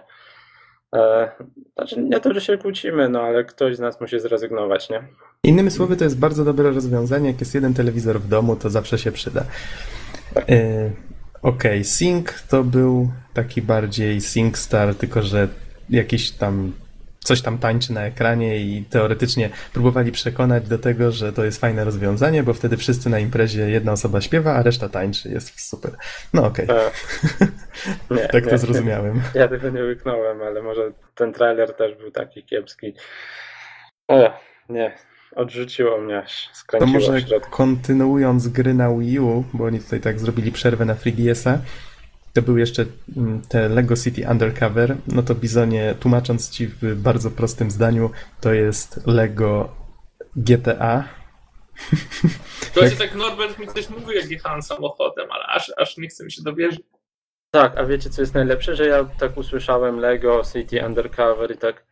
znaczy 1.74 2.00
nie 2.00 2.20
to, 2.20 2.35
że 2.35 2.40
się 2.40 2.59
kłócimy, 2.59 3.09
no 3.09 3.20
ale 3.20 3.44
ktoś 3.44 3.76
z 3.76 3.80
nas 3.80 4.00
musi 4.00 4.20
zrezygnować, 4.20 4.90
nie? 4.90 5.02
Innymi 5.42 5.70
słowy, 5.70 5.96
to 5.96 6.04
jest 6.04 6.18
bardzo 6.18 6.44
dobre 6.44 6.70
rozwiązanie. 6.70 7.30
Jak 7.30 7.40
jest 7.40 7.54
jeden 7.54 7.74
telewizor 7.74 8.20
w 8.20 8.28
domu, 8.28 8.57
to 8.57 8.70
zawsze 8.70 8.98
się 8.98 9.12
przyda. 9.12 9.44
E, 10.48 10.90
Okej, 11.42 11.85
Sync 11.85 12.46
to 12.48 12.64
był 12.64 13.09
taki 13.35 13.62
bardziej 13.62 14.20
Sync 14.20 14.59
Star, 14.59 14.94
tylko 14.94 15.22
że 15.22 15.48
jakiś 15.90 16.30
tam 16.30 16.72
coś 17.25 17.43
tam 17.43 17.59
tańczy 17.59 17.93
na 17.93 18.07
ekranie 18.07 18.57
i 18.57 18.85
teoretycznie 18.91 19.51
próbowali 19.73 20.13
przekonać 20.13 20.69
do 20.69 20.79
tego, 20.79 21.13
że 21.13 21.33
to 21.33 21.45
jest 21.45 21.61
fajne 21.61 21.85
rozwiązanie, 21.85 22.43
bo 22.43 22.55
wtedy 22.55 22.77
wszyscy 22.77 23.11
na 23.11 23.19
imprezie 23.19 23.71
jedna 23.71 23.93
osoba 23.93 24.21
śpiewa, 24.21 24.55
a 24.55 24.63
reszta 24.63 24.89
tańczy. 24.89 25.29
Jest 25.29 25.69
super. 25.69 25.93
No 26.35 26.47
okej, 26.47 26.67
E, 26.69 26.91
nie, 28.15 28.29
tak 28.29 28.45
nie, 28.45 28.51
to 28.51 28.59
zrozumiałem. 28.59 29.23
Ja 29.35 29.49
tego 29.49 29.71
nie 29.71 29.83
łyknąłem, 29.83 30.43
ale 30.43 30.63
może 30.63 30.93
ten 31.15 31.33
trailer 31.33 31.77
też 31.77 31.95
był 31.95 32.11
taki 32.11 32.45
kiepski. 32.45 32.95
O, 34.09 34.41
nie, 34.69 34.95
odrzuciło 35.37 35.99
mnie 35.99 36.19
aż, 36.19 36.49
To 36.49 36.57
skręciło 36.57 36.93
może 36.93 37.41
kontynuując 37.51 38.49
gry 38.49 38.75
na 38.75 38.99
Wii 38.99 39.19
U, 39.19 39.45
bo 39.53 39.65
oni 39.65 39.81
tutaj 39.81 40.01
tak 40.01 40.19
zrobili 40.19 40.53
przerwę 40.53 40.85
na 40.85 40.95
3DS-a, 40.95 41.59
to 42.35 42.42
był 42.42 42.59
jeszcze 42.59 42.85
mm, 43.16 43.42
te 43.49 43.68
Lego 43.68 43.97
City 43.97 44.27
Undercover, 44.31 44.97
no 45.07 45.23
to 45.23 45.35
Bizonie, 45.35 45.94
tłumacząc 46.01 46.51
ci 46.51 46.66
w 46.66 46.94
bardzo 46.94 47.31
prostym 47.31 47.70
zdaniu, 47.70 48.11
to 48.40 48.53
jest 48.53 49.07
Lego 49.07 49.77
GTA. 50.37 51.05
Właśnie 52.75 52.97
tak 52.97 53.14
Norbert 53.14 53.59
mi 53.59 53.66
coś 53.66 53.90
mówił, 53.90 54.11
jak 54.11 54.31
jechałem 54.31 54.62
samochodem, 54.62 55.31
ale 55.31 55.47
aż, 55.47 55.73
aż 55.77 55.97
nie 55.97 56.09
chce 56.09 56.25
mi 56.25 56.33
się 56.33 56.42
dowierzyć. 56.42 56.83
Tak, 57.51 57.79
a 57.79 57.85
wiecie 57.85 58.11
co 58.11 58.23
jest 58.23 58.35
najlepsze, 58.35 58.77
że 58.77 58.87
ja 58.87 59.05
tak 59.05 59.37
usłyszałem 59.37 59.99
Lego 59.99 60.42
City 60.53 60.87
Undercover 60.87 61.55
i 61.55 61.59
tak 61.59 61.85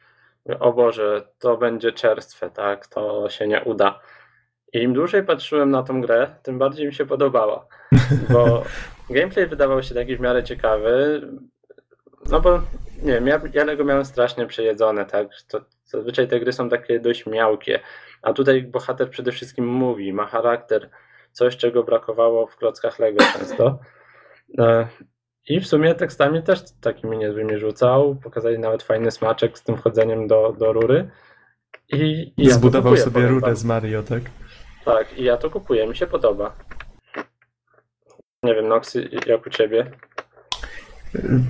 mówię, 0.46 0.58
o 0.58 0.72
Boże, 0.72 1.28
to 1.38 1.56
będzie 1.56 1.92
czerstwe, 1.92 2.50
tak, 2.50 2.86
to 2.86 3.28
się 3.28 3.48
nie 3.48 3.64
uda. 3.64 4.00
I 4.72 4.78
im 4.78 4.92
dłużej 4.92 5.22
patrzyłem 5.24 5.70
na 5.70 5.82
tą 5.82 6.00
grę, 6.00 6.34
tym 6.42 6.58
bardziej 6.58 6.86
mi 6.86 6.94
się 6.94 7.06
podobała, 7.06 7.66
bo 8.28 8.62
gameplay 9.12 9.46
wydawał 9.46 9.82
się 9.82 9.94
taki 9.94 10.16
w 10.16 10.20
miarę 10.20 10.44
ciekawy, 10.44 11.22
no 12.30 12.40
bo 12.40 12.62
nie 13.02 13.12
wiem, 13.12 13.26
ja, 13.26 13.40
ja 13.54 13.64
Lego 13.64 13.84
miałem 13.84 14.04
strasznie 14.04 14.46
przejedzone, 14.46 15.04
tak, 15.04 15.28
to, 15.48 15.60
zazwyczaj 15.84 16.28
te 16.28 16.40
gry 16.40 16.52
są 16.52 16.68
takie 16.68 17.00
dość 17.00 17.26
miałkie, 17.26 17.80
a 18.22 18.32
tutaj 18.32 18.62
bohater 18.62 19.10
przede 19.10 19.32
wszystkim 19.32 19.66
mówi, 19.66 20.12
ma 20.12 20.26
charakter, 20.26 20.90
coś 21.32 21.56
czego 21.56 21.82
brakowało 21.82 22.46
w 22.46 22.56
klockach 22.56 22.98
Lego 22.98 23.24
często. 23.38 23.78
E, 24.58 24.86
I 25.48 25.60
w 25.60 25.66
sumie 25.66 25.94
tekstami 25.94 26.42
też 26.42 26.60
takimi 26.80 27.18
niezłymi 27.18 27.58
rzucał. 27.58 28.16
Pokazali 28.22 28.58
nawet 28.58 28.82
fajny 28.82 29.10
smaczek 29.10 29.58
z 29.58 29.62
tym 29.62 29.76
wchodzeniem 29.76 30.26
do, 30.26 30.56
do 30.58 30.72
rury. 30.72 31.10
I, 31.88 32.32
i 32.36 32.44
ja 32.46 32.54
Zbudował 32.54 32.92
kupuję, 32.92 33.02
sobie 33.02 33.26
rurę 33.26 33.46
wam. 33.46 33.56
z 33.56 33.64
Mario, 33.64 34.02
tak? 34.02 34.22
Tak, 34.84 35.18
i 35.18 35.24
ja 35.24 35.36
to 35.36 35.50
kupuję, 35.50 35.86
mi 35.86 35.96
się 35.96 36.06
podoba. 36.06 36.56
Nie 38.42 38.54
wiem, 38.54 38.68
Noxy, 38.68 39.08
jak 39.26 39.46
u 39.46 39.50
ciebie? 39.50 39.90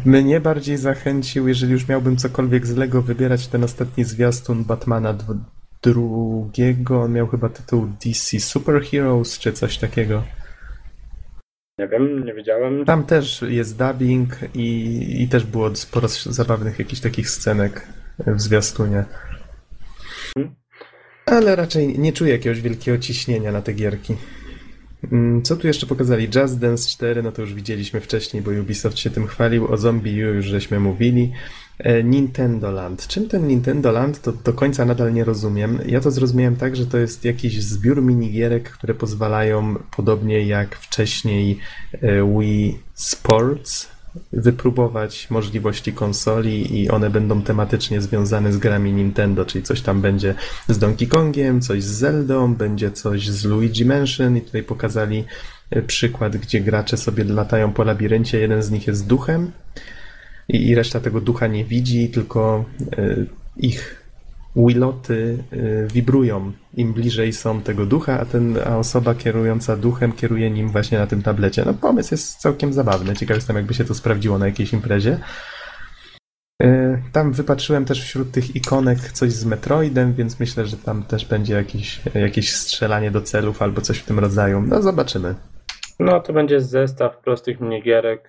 Mnie 0.05 0.41
bardziej 0.41 0.77
zachęcił, 0.77 1.49
jeżeli 1.49 1.73
już 1.73 1.89
miałbym 1.89 2.17
cokolwiek 2.17 2.67
z 2.67 2.77
Lego 2.77 3.03
wybierać, 3.03 3.49
ten 3.49 3.65
ostatni 3.65 4.05
zwiastun 4.05 4.65
Batmana 4.65 5.15
drugiego. 5.83 7.03
On 7.03 7.13
miał 7.13 7.27
chyba 7.29 7.49
tytuł 7.49 7.89
DC 8.05 8.41
Super 8.41 8.83
Heroes, 8.83 9.39
czy 9.39 9.53
coś 9.53 9.79
takiego. 9.79 10.23
Nie 11.79 11.89
wiem, 11.89 12.25
nie 12.25 12.35
wiedziałem. 12.35 12.85
Tam 12.85 13.07
też 13.07 13.43
jest 13.49 13.79
dubbing 13.79 14.29
i, 14.55 15.23
i 15.23 15.29
też 15.29 15.45
było 15.45 15.77
sporo 15.77 16.09
zabawnych 16.09 16.79
jakichś 16.79 17.01
takich 17.01 17.31
scenek 17.31 17.87
w 18.27 18.41
zwiastunie. 18.41 19.05
Ale 21.27 21.57
raczej 21.57 21.99
nie 21.99 22.13
czuję 22.13 22.33
jakiegoś 22.33 22.61
wielkiego 22.61 22.99
ciśnienia 22.99 23.53
na 23.53 23.63
te 23.63 23.73
gierki. 23.73 24.17
Mm, 25.13 25.43
Co 25.43 25.57
tu 25.57 25.67
jeszcze 25.67 25.87
pokazali? 25.87 26.29
Just 26.35 26.59
Dance 26.59 26.89
4, 26.89 27.23
no 27.23 27.33
to 27.33 27.43
już 27.43 27.55
widzieliśmy 27.55 28.01
wcześniej, 28.01 28.43
bo 28.43 28.51
Ubisoft 28.51 28.99
się 28.99 29.11
tym 29.11 29.27
chwalił. 29.27 29.73
O 29.73 29.77
Zombie 29.77 30.25
U 30.25 30.35
już 30.35 30.47
żeśmy 30.47 30.81
mówili. 30.81 31.33
E, 31.79 32.05
Nintendo 32.05 32.71
Land. 32.71 33.07
Czym 33.07 33.29
ten 33.29 33.49
Nintendo 33.49 33.93
Land, 33.93 34.23
to 34.23 34.33
do 34.33 34.53
końca 34.53 34.85
nadal 34.85 35.15
nie 35.15 35.25
rozumiem. 35.25 35.79
Ja 35.87 36.01
to 36.01 36.11
zrozumiałem 36.11 36.57
tak, 36.57 36.77
że 36.77 36.87
to 36.87 36.99
jest 36.99 37.25
jakiś 37.25 37.63
zbiór 37.63 38.03
minigierek, 38.03 38.71
które 38.71 38.95
pozwalają, 38.95 39.75
podobnie 39.97 40.47
jak 40.47 40.77
wcześniej 40.77 41.59
e, 41.93 41.99
Wii 42.39 42.79
Sports, 42.95 43.92
wypróbować 44.33 45.31
możliwości 45.31 45.93
konsoli 45.93 46.81
i 46.81 46.91
one 46.91 47.11
będą 47.11 47.43
tematycznie 47.43 48.01
związane 48.01 48.53
z 48.53 48.59
grami 48.59 48.93
Nintendo, 48.93 49.45
czyli 49.45 49.65
coś 49.65 49.81
tam 49.81 50.01
będzie 50.01 50.35
z 50.69 50.79
Donkey 50.79 51.09
Kongiem, 51.09 51.61
coś 51.61 51.85
z 51.85 51.91
Zeldą, 51.91 52.55
będzie 52.55 52.91
coś 52.91 53.29
z 53.29 53.45
Luigi 53.45 53.85
Mansion. 53.85 54.37
I 54.37 54.41
tutaj 54.41 54.63
pokazali 54.63 55.25
e, 55.71 55.83
przykład, 55.83 56.37
gdzie 56.37 56.61
gracze 56.61 56.97
sobie 56.97 57.25
latają 57.25 57.73
po 57.73 57.85
labiryncie, 57.85 58.39
jeden 58.39 58.63
z 58.63 58.71
nich 58.71 58.87
jest 58.87 59.07
duchem 59.07 59.53
i, 60.49 60.69
i 60.69 60.75
reszta 60.75 61.01
tego 61.01 61.21
ducha 61.21 61.47
nie 61.47 61.65
widzi, 61.65 62.09
tylko 62.09 62.65
e, 62.99 63.17
ich 63.57 64.02
Willoty 64.57 65.39
y, 65.53 65.89
wibrują 65.93 66.53
im 66.75 66.93
bliżej 66.93 67.33
są 67.33 67.61
tego 67.63 67.87
ducha, 67.87 68.21
a, 68.21 68.25
ten, 68.25 68.59
a 68.67 68.77
osoba 68.77 69.15
kierująca 69.15 69.77
duchem 69.77 70.13
kieruje 70.13 70.51
nim 70.51 70.69
właśnie 70.69 70.99
na 70.99 71.07
tym 71.07 71.23
tablecie. 71.23 71.63
No 71.67 71.75
pomysł 71.75 72.15
jest 72.15 72.41
całkiem 72.41 72.73
zabawny. 72.73 73.17
Ciekaw 73.17 73.37
jestem, 73.37 73.57
jakby 73.57 73.75
się 73.75 73.85
to 73.85 73.95
sprawdziło 73.95 74.39
na 74.39 74.47
jakiejś 74.47 74.73
imprezie. 74.73 75.19
Y, 76.63 77.03
Tam 77.13 77.33
wypatrzyłem 77.33 77.85
też 77.85 78.03
wśród 78.03 78.31
tych 78.31 78.57
ikonek 78.57 78.99
coś 78.99 79.33
z 79.33 79.45
Metroidem, 79.45 80.15
więc 80.15 80.41
myślę, 80.41 80.67
że 80.67 80.77
tam 80.77 81.03
też 81.03 81.27
będzie 81.27 81.55
jakieś, 81.55 82.01
jakieś 82.15 82.55
strzelanie 82.55 83.11
do 83.11 83.21
celów 83.21 83.63
albo 83.63 83.81
coś 83.81 83.99
w 83.99 84.05
tym 84.05 84.19
rodzaju. 84.19 84.63
No 84.63 84.83
zobaczymy. 84.83 85.35
No 86.01 86.21
to 86.21 86.33
będzie 86.33 86.61
zestaw 86.61 87.19
prostych 87.19 87.61
minigierek, 87.61 88.29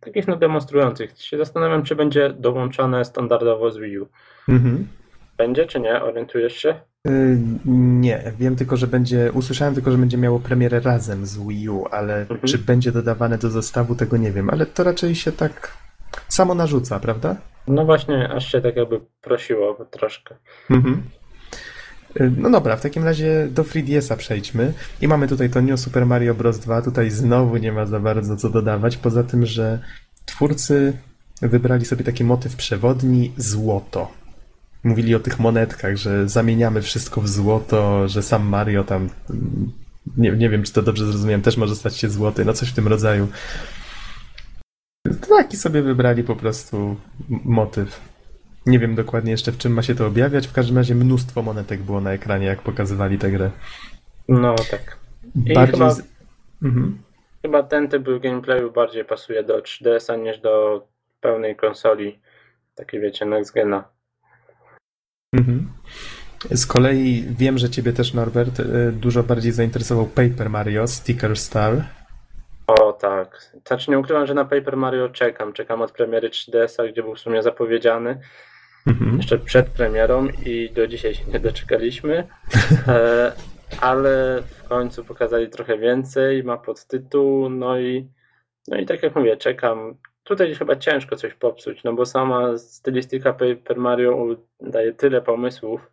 takich 0.00 0.26
no 0.26 0.36
demonstrujących. 0.36 1.22
Się 1.22 1.38
zastanawiam, 1.38 1.82
czy 1.82 1.96
będzie 1.96 2.30
dołączane 2.38 3.04
standardowo 3.04 3.70
z 3.70 3.78
Wii 3.78 3.98
U. 3.98 4.08
Mhm. 4.48 4.88
Będzie 5.36 5.66
czy 5.66 5.80
nie? 5.80 6.02
Orientujesz 6.02 6.56
się? 6.56 6.74
Y, 7.08 7.38
Nie, 7.66 8.32
wiem 8.38 8.56
tylko, 8.56 8.76
że 8.76 8.86
będzie. 8.86 9.32
Usłyszałem 9.32 9.74
tylko, 9.74 9.90
że 9.90 9.98
będzie 9.98 10.16
miało 10.18 10.40
premierę 10.40 10.80
razem 10.80 11.26
z 11.26 11.38
Wii 11.38 11.68
U, 11.68 11.84
ale 11.90 12.20
Mhm. 12.20 12.40
czy 12.44 12.58
będzie 12.58 12.92
dodawane 12.92 13.38
do 13.38 13.50
zestawu, 13.50 13.94
tego 13.94 14.16
nie 14.16 14.32
wiem. 14.32 14.50
Ale 14.50 14.66
to 14.66 14.84
raczej 14.84 15.14
się 15.14 15.32
tak 15.32 15.72
samo 16.28 16.54
narzuca, 16.54 17.00
prawda? 17.00 17.36
No 17.68 17.84
właśnie, 17.84 18.28
aż 18.32 18.52
się 18.52 18.60
tak 18.60 18.76
jakby 18.76 19.00
prosiło 19.20 19.86
troszkę. 19.90 20.34
Mhm. 20.70 21.02
Y, 22.20 22.30
No 22.36 22.50
dobra, 22.50 22.76
w 22.76 22.80
takim 22.80 23.04
razie 23.04 23.48
do 23.50 23.62
3DS-a 23.64 24.16
przejdźmy. 24.16 24.72
I 25.00 25.08
mamy 25.08 25.28
tutaj 25.28 25.50
to 25.50 25.62
New 25.62 25.80
Super 25.80 26.06
Mario 26.06 26.34
Bros. 26.34 26.58
2. 26.58 26.82
Tutaj 26.82 27.10
znowu 27.10 27.56
nie 27.56 27.72
ma 27.72 27.86
za 27.86 28.00
bardzo 28.00 28.36
co 28.36 28.50
dodawać, 28.50 28.96
poza 28.96 29.24
tym, 29.24 29.46
że 29.46 29.78
twórcy 30.24 30.92
wybrali 31.42 31.84
sobie 31.84 32.04
taki 32.04 32.24
motyw 32.24 32.56
przewodni 32.56 33.32
złoto. 33.36 34.12
Mówili 34.84 35.14
o 35.14 35.20
tych 35.20 35.38
monetkach, 35.40 35.96
że 35.96 36.28
zamieniamy 36.28 36.82
wszystko 36.82 37.20
w 37.20 37.28
złoto, 37.28 38.08
że 38.08 38.22
sam 38.22 38.48
Mario 38.48 38.84
tam. 38.84 39.08
Nie, 40.16 40.30
nie 40.32 40.48
wiem, 40.50 40.62
czy 40.62 40.72
to 40.72 40.82
dobrze 40.82 41.06
zrozumiałem, 41.06 41.42
też 41.42 41.56
może 41.56 41.76
stać 41.76 41.96
się 41.96 42.10
złoty, 42.10 42.44
no 42.44 42.52
coś 42.52 42.70
w 42.70 42.74
tym 42.74 42.88
rodzaju. 42.88 43.28
Taki 45.28 45.56
sobie 45.56 45.82
wybrali 45.82 46.24
po 46.24 46.36
prostu 46.36 46.96
motyw. 47.28 48.00
Nie 48.66 48.78
wiem 48.78 48.94
dokładnie 48.94 49.30
jeszcze 49.30 49.52
w 49.52 49.58
czym 49.58 49.72
ma 49.72 49.82
się 49.82 49.94
to 49.94 50.06
objawiać. 50.06 50.46
W 50.46 50.52
każdym 50.52 50.76
razie 50.76 50.94
mnóstwo 50.94 51.42
monetek 51.42 51.82
było 51.82 52.00
na 52.00 52.12
ekranie, 52.12 52.46
jak 52.46 52.62
pokazywali 52.62 53.18
tę 53.18 53.30
grę. 53.30 53.50
No 54.28 54.54
tak. 54.70 54.96
I 55.46 55.54
Bardziej. 55.54 55.72
chyba- 55.74 55.90
Z... 55.90 56.02
Mhm. 56.62 56.98
Chyba 57.42 57.62
ten 57.62 57.88
typ 57.88 58.04
gameplayu 58.22 58.72
bardziej 58.72 59.04
pasuje 59.04 59.42
do 59.44 59.58
3DS-a 59.58 60.16
niż 60.16 60.38
do 60.40 60.86
pełnej 61.20 61.56
konsoli. 61.56 62.18
Takiej 62.74 63.00
wiecie, 63.00 63.24
next 63.26 63.54
gena. 63.54 63.84
Mhm. 65.38 65.68
Z 66.50 66.66
kolei 66.66 67.24
wiem, 67.38 67.58
że 67.58 67.70
ciebie 67.70 67.92
też, 67.92 68.14
Norbert, 68.14 68.60
y, 68.60 68.92
dużo 68.92 69.22
bardziej 69.22 69.52
zainteresował 69.52 70.06
Paper 70.06 70.50
Mario 70.50 70.86
Sticker 70.86 71.36
Star. 71.36 71.84
O 72.66 72.92
tak. 72.92 73.52
Znaczy 73.66 73.90
nie 73.90 73.98
ukrywam, 73.98 74.26
że 74.26 74.34
na 74.34 74.44
Paper 74.44 74.76
Mario 74.76 75.08
czekam. 75.08 75.52
Czekam 75.52 75.82
od 75.82 75.92
premiery 75.92 76.30
3DS-a, 76.30 76.88
gdzie 76.88 77.02
był 77.02 77.14
w 77.14 77.18
sumie 77.18 77.42
zapowiedziany. 77.42 78.20
Mhm. 78.86 79.16
Jeszcze 79.16 79.38
przed 79.38 79.66
premierą 79.68 80.28
i 80.46 80.70
do 80.74 80.86
dzisiaj 80.86 81.14
się 81.14 81.24
nie 81.24 81.40
doczekaliśmy. 81.40 82.24
E, 82.88 83.32
ale 83.80 84.42
w 84.42 84.68
końcu 84.68 85.04
pokazali 85.04 85.50
trochę 85.50 85.78
więcej, 85.78 86.44
ma 86.44 86.56
podtytuł, 86.56 87.48
no 87.48 87.78
i 87.78 88.08
no 88.68 88.76
i 88.76 88.86
tak 88.86 89.02
jak 89.02 89.16
mówię, 89.16 89.36
czekam. 89.36 89.94
Tutaj 90.24 90.54
chyba 90.54 90.76
ciężko 90.76 91.16
coś 91.16 91.34
popsuć, 91.34 91.84
no 91.84 91.92
bo 91.92 92.06
sama 92.06 92.58
stylistyka 92.58 93.32
Paper 93.32 93.76
Mario 93.76 94.36
daje 94.60 94.92
tyle 94.92 95.22
pomysłów. 95.22 95.90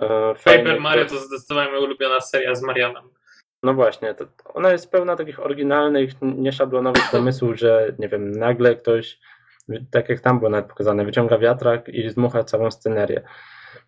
E, 0.00 0.34
fajnych, 0.34 0.66
Paper 0.66 0.80
Mario 0.80 1.04
to 1.04 1.16
zdecydowanie 1.16 1.78
ulubiona 1.78 2.20
seria 2.20 2.54
z 2.54 2.62
Marianem. 2.62 3.02
No 3.62 3.74
właśnie, 3.74 4.14
to 4.14 4.26
ona 4.44 4.72
jest 4.72 4.90
pełna 4.90 5.16
takich 5.16 5.40
oryginalnych, 5.40 6.10
nieszablonowych 6.22 7.10
pomysłów, 7.12 7.58
że 7.58 7.94
nie 7.98 8.08
wiem, 8.08 8.32
nagle 8.32 8.76
ktoś, 8.76 9.20
tak 9.90 10.08
jak 10.08 10.20
tam 10.20 10.38
było 10.38 10.50
nawet 10.50 10.66
pokazane, 10.66 11.04
wyciąga 11.04 11.38
wiatrak 11.38 11.88
i 11.88 12.10
zdmucha 12.10 12.44
całą 12.44 12.70
scenerię. 12.70 13.22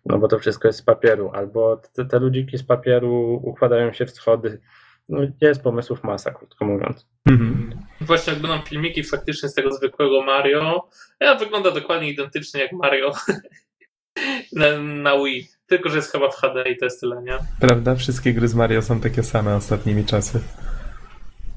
No 0.05 0.17
bo 0.17 0.27
to 0.27 0.39
wszystko 0.39 0.67
jest 0.67 0.79
z 0.79 0.81
papieru, 0.81 1.31
albo 1.33 1.77
te, 1.77 2.05
te 2.05 2.19
ludziki 2.19 2.57
z 2.57 2.63
papieru 2.63 3.41
układają 3.43 3.93
się 3.93 4.05
w 4.05 4.11
schody. 4.11 4.61
No 5.09 5.19
jest 5.41 5.63
pomysłów 5.63 6.03
masa, 6.03 6.31
krótko 6.31 6.65
mówiąc. 6.65 7.05
Mhm. 7.29 7.69
Właśnie 8.01 8.33
oglądam 8.33 8.61
filmiki 8.65 9.03
faktycznie 9.03 9.49
z 9.49 9.53
tego 9.53 9.71
zwykłego 9.71 10.21
Mario. 10.21 10.89
Ja 11.19 11.35
wygląda 11.35 11.71
dokładnie 11.71 12.09
identycznie 12.09 12.61
jak 12.61 12.71
Mario 12.71 13.11
na, 14.53 14.77
na 14.79 15.17
Wii. 15.23 15.47
Tylko, 15.67 15.89
że 15.89 15.95
jest 15.95 16.11
chyba 16.11 16.29
w 16.29 16.35
HD 16.35 16.69
i 16.69 16.77
to 16.77 16.85
jest 16.85 16.99
tyle, 17.01 17.21
nie? 17.23 17.37
Prawda? 17.59 17.95
Wszystkie 17.95 18.33
gry 18.33 18.47
z 18.47 18.55
Mario 18.55 18.81
są 18.81 19.01
takie 19.01 19.23
same 19.23 19.55
ostatnimi 19.55 20.05
czasy. 20.05 20.39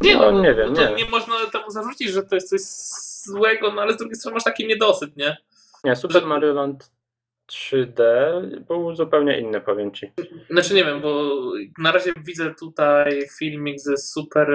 Nie, 0.01 0.15
No, 0.17 0.33
no, 0.33 0.41
nie 0.43 0.55
wiem, 0.55 0.73
nie. 0.73 0.95
nie 0.95 1.11
można 1.11 1.35
temu 1.53 1.71
zarzucić, 1.71 2.11
że 2.11 2.23
to 2.23 2.35
jest 2.35 2.49
coś 2.49 2.61
złego, 3.33 3.73
no 3.73 3.83
ale 3.83 3.93
z 3.93 3.97
drugiej 3.97 4.17
strony 4.17 4.35
masz 4.35 4.45
taki 4.45 4.67
niedosyt, 4.67 5.17
nie? 5.17 5.37
Nie, 5.85 5.97
Super 5.97 6.27
Mario 6.27 6.53
Land 6.55 6.91
3D 7.49 8.03
był 8.61 8.95
zupełnie 8.95 9.41
inny, 9.41 9.61
powiem 9.61 9.93
ci. 9.93 10.13
Znaczy 10.51 10.75
nie 10.75 10.85
wiem, 10.85 11.01
bo 11.01 11.31
na 11.79 11.93
razie 11.93 12.13
widzę 12.25 12.55
tutaj 12.55 13.23
filmik 13.39 13.81
ze 13.81 13.97
Super 13.97 14.49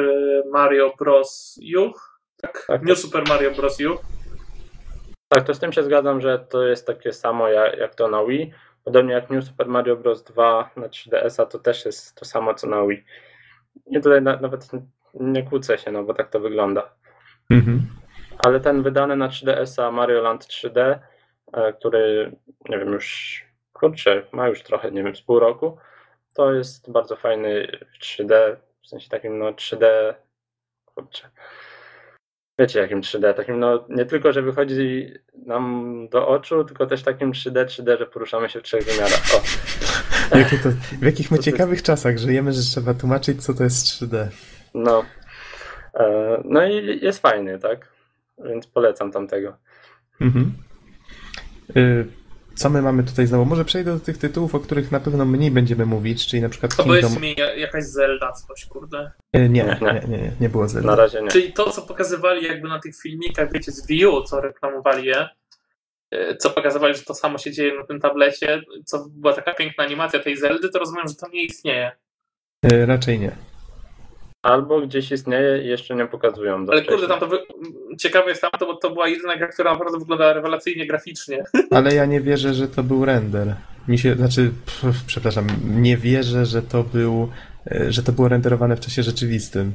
Mario 0.51 0.93
Bros. 0.99 1.59
U. 1.77 1.91
Tak, 2.41 2.65
Tak. 2.67 2.83
New 2.83 2.97
Super 2.99 3.23
Mario 3.27 3.51
Bros. 3.51 3.77
U. 3.79 3.97
Tak, 5.27 5.43
to 5.43 5.53
z 5.53 5.59
tym 5.59 5.73
się 5.73 5.83
zgadzam, 5.83 6.21
że 6.21 6.39
to 6.39 6.63
jest 6.63 6.87
takie 6.87 7.13
samo 7.13 7.47
jak, 7.47 7.77
jak 7.77 7.95
to 7.95 8.07
na 8.07 8.25
Wii. 8.25 8.53
Podobnie 8.83 9.13
jak 9.13 9.29
New 9.29 9.45
Super 9.45 9.67
Mario 9.67 9.95
Bros. 9.95 10.23
2 10.23 10.69
na 10.75 10.87
3DS-a 10.87 11.45
to 11.45 11.59
też 11.59 11.85
jest 11.85 12.15
to 12.15 12.25
samo 12.25 12.53
co 12.53 12.67
na 12.67 12.87
Wii. 12.87 13.03
I 13.85 14.01
tutaj 14.01 14.21
na, 14.21 14.37
nawet 14.37 14.69
nie 15.13 15.43
kłócę 15.43 15.77
się, 15.77 15.91
no 15.91 16.03
bo 16.03 16.13
tak 16.13 16.29
to 16.29 16.39
wygląda. 16.39 16.89
Mhm. 17.49 17.81
Ale 18.45 18.59
ten 18.59 18.83
wydany 18.83 19.15
na 19.15 19.27
3DS-a 19.27 19.91
Mario 19.91 20.21
Land 20.21 20.45
3D, 20.47 20.79
e, 20.79 20.99
który 21.79 22.31
nie 22.69 22.77
wiem 22.79 22.93
już, 22.93 23.41
kurczę, 23.73 24.23
ma 24.31 24.47
już 24.47 24.63
trochę, 24.63 24.91
nie 24.91 25.03
wiem, 25.03 25.15
z 25.15 25.21
pół 25.21 25.39
roku, 25.39 25.77
to 26.35 26.53
jest 26.53 26.91
bardzo 26.91 27.15
fajny 27.15 27.67
w 27.93 28.03
3D, 28.03 28.55
w 28.83 28.87
sensie 28.87 29.09
takim 29.09 29.39
no 29.39 29.51
3D, 29.51 29.85
kurczę. 30.85 31.29
Wiecie 32.59 32.79
jakim 32.79 33.01
3D, 33.01 33.33
takim 33.33 33.59
no 33.59 33.85
nie 33.89 34.05
tylko, 34.05 34.31
że 34.33 34.41
wychodzi 34.41 35.13
nam 35.45 35.95
do 36.11 36.27
oczu, 36.27 36.63
tylko 36.63 36.85
też 36.85 37.03
takim 37.03 37.31
3D, 37.31 37.65
3D, 37.65 37.97
że 37.99 38.05
poruszamy 38.05 38.49
się 38.49 38.59
w 38.59 38.63
trzech 38.63 38.83
wymiarach. 38.83 39.21
O. 39.35 39.39
To, 40.63 40.69
w 41.01 41.03
jakich 41.05 41.31
my 41.31 41.37
To 41.37 41.41
jest- 41.41 41.43
ciekawych 41.45 41.83
czasach 41.83 42.17
żyjemy, 42.17 42.51
że 42.53 42.61
trzeba 42.61 42.93
tłumaczyć, 42.93 43.43
co 43.45 43.53
to 43.53 43.63
jest 43.63 43.85
3D. 43.87 44.27
No. 44.73 45.05
E, 45.93 46.41
No 46.45 46.65
i 46.65 46.99
jest 47.05 47.21
fajny, 47.21 47.59
tak? 47.59 47.87
Więc 48.45 48.67
polecam 48.67 49.11
tamtego. 49.11 49.57
Mhm. 50.21 50.53
Y, 51.77 52.05
Co 52.55 52.69
my 52.69 52.81
mamy 52.81 53.03
tutaj 53.03 53.27
znowu? 53.27 53.45
Może 53.45 53.65
przejdę 53.65 53.93
do 53.93 53.99
tych 53.99 54.17
tytułów, 54.17 54.55
o 54.55 54.59
których 54.59 54.91
na 54.91 54.99
pewno 54.99 55.25
mniej 55.25 55.51
będziemy 55.51 55.85
mówić, 55.85 56.27
czyli 56.27 56.41
na 56.41 56.49
przykład 56.49 56.75
To 56.75 56.83
Kingdom... 56.83 57.21
mi 57.21 57.35
ja- 57.37 57.55
jakaś 57.55 57.83
Zelda, 57.83 58.31
coś 58.31 58.65
kurde. 58.65 59.11
Y, 59.35 59.39
Nie, 59.39 59.47
Nie, 59.49 59.77
nie, 59.81 59.93
nie. 60.07 60.17
nie, 60.17 60.31
nie, 60.41 60.49
było 60.49 60.63
Na 60.63 60.69
Zelda. 60.69 60.95
razie 60.95 61.21
nie. 61.21 61.27
Czyli 61.27 61.53
to, 61.53 61.71
co 61.71 61.81
pokazywali 61.81 62.45
jakby 62.45 62.67
na 62.67 62.79
tych 62.79 62.95
filmikach, 63.01 63.51
wiecie, 63.53 63.71
z 63.71 63.87
Wii 63.87 64.05
U, 64.05 64.21
co 64.23 64.41
reklamowali 64.41 65.05
je, 65.07 65.27
e, 66.11 66.37
co 66.37 66.49
pokazywali, 66.49 66.95
że 66.95 67.01
to 67.03 67.13
samo 67.13 67.37
się 67.37 67.51
dzieje 67.51 67.77
na 67.79 67.85
tym 67.85 67.99
tablecie, 67.99 68.61
co 68.85 69.05
była 69.09 69.33
taka 69.33 69.53
piękna 69.53 69.83
animacja 69.83 70.19
tej 70.19 70.37
Zeldy, 70.37 70.69
to 70.69 70.79
rozumiem, 70.79 71.07
że 71.07 71.15
to 71.15 71.27
nie 71.29 71.43
istnieje. 71.43 71.91
Y, 72.71 72.85
Raczej 72.85 73.19
nie. 73.19 73.31
Albo 74.43 74.81
gdzieś 74.81 75.11
istnieje 75.11 75.63
i 75.63 75.67
jeszcze 75.67 75.95
nie 75.95 76.05
pokazują. 76.05 76.65
Ale 76.69 76.81
kurde, 76.81 77.07
tam 77.07 77.19
to 77.19 77.27
wy... 77.27 77.37
ciekawe 77.99 78.29
jest 78.29 78.41
tamto, 78.41 78.65
bo 78.65 78.75
to 78.75 78.89
była 78.89 79.07
jedyna 79.07 79.37
gra, 79.37 79.47
która 79.47 79.71
naprawdę 79.71 79.99
wygląda 79.99 80.33
rewelacyjnie 80.33 80.87
graficznie. 80.87 81.43
Ale 81.71 81.95
ja 81.95 82.05
nie 82.05 82.21
wierzę, 82.21 82.53
że 82.53 82.67
to 82.67 82.83
był 82.83 83.05
render. 83.05 83.55
Mi 83.87 83.99
się, 83.99 84.15
znaczy, 84.15 84.51
pff, 84.65 85.03
przepraszam, 85.07 85.47
nie 85.65 85.97
wierzę, 85.97 86.45
że 86.45 86.61
to 86.61 86.83
był, 86.83 87.29
y, 87.71 87.91
że 87.91 88.03
to 88.03 88.11
było 88.11 88.27
renderowane 88.27 88.75
w 88.75 88.79
czasie 88.79 89.03
rzeczywistym. 89.03 89.73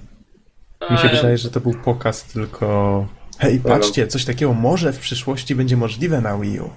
Mi 0.91 0.99
się 0.99 1.09
wydaje, 1.09 1.39
że 1.39 1.51
to 1.51 1.61
był 1.61 1.75
pokaz 1.85 2.25
tylko. 2.25 3.07
Hej, 3.39 3.61
patrzcie, 3.61 4.07
coś 4.07 4.25
takiego 4.25 4.53
może 4.53 4.93
w 4.93 4.99
przyszłości 4.99 5.55
będzie 5.55 5.77
możliwe 5.77 6.21
na 6.21 6.39
Wii 6.39 6.61
U. 6.61 6.71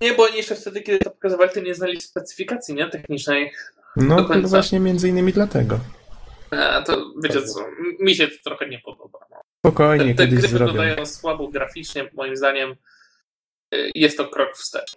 Nie, 0.00 0.12
bo 0.12 0.22
oni 0.24 0.36
jeszcze 0.36 0.54
wtedy, 0.54 0.80
kiedy 0.80 0.98
to 0.98 1.10
pokazywali, 1.10 1.50
to 1.54 1.60
nie 1.60 1.74
znali 1.74 2.00
specyfikacji 2.00 2.74
nie? 2.74 2.88
technicznej. 2.88 3.52
No, 3.96 4.28
no 4.42 4.48
właśnie 4.48 4.80
między 4.80 5.08
innymi 5.08 5.32
dlatego. 5.32 5.78
A, 6.52 6.82
to 6.82 7.12
wiecie 7.24 7.42
co, 7.42 7.66
mi 8.00 8.14
się 8.14 8.28
to 8.28 8.34
trochę 8.44 8.68
nie 8.68 8.78
podoba. 8.78 9.18
No. 9.30 9.40
Spokojnie, 9.66 10.14
Te, 10.14 10.14
te 10.14 10.24
kiedyś 10.24 10.40
gry 10.40 10.48
zrobią. 10.48 10.72
wyglądają 10.72 11.06
słabo 11.06 11.48
graficznie, 11.48 12.10
moim 12.14 12.36
zdaniem 12.36 12.70
y, 13.74 13.90
jest 13.94 14.16
to 14.16 14.24
krok 14.28 14.56
wstecz. 14.56 14.96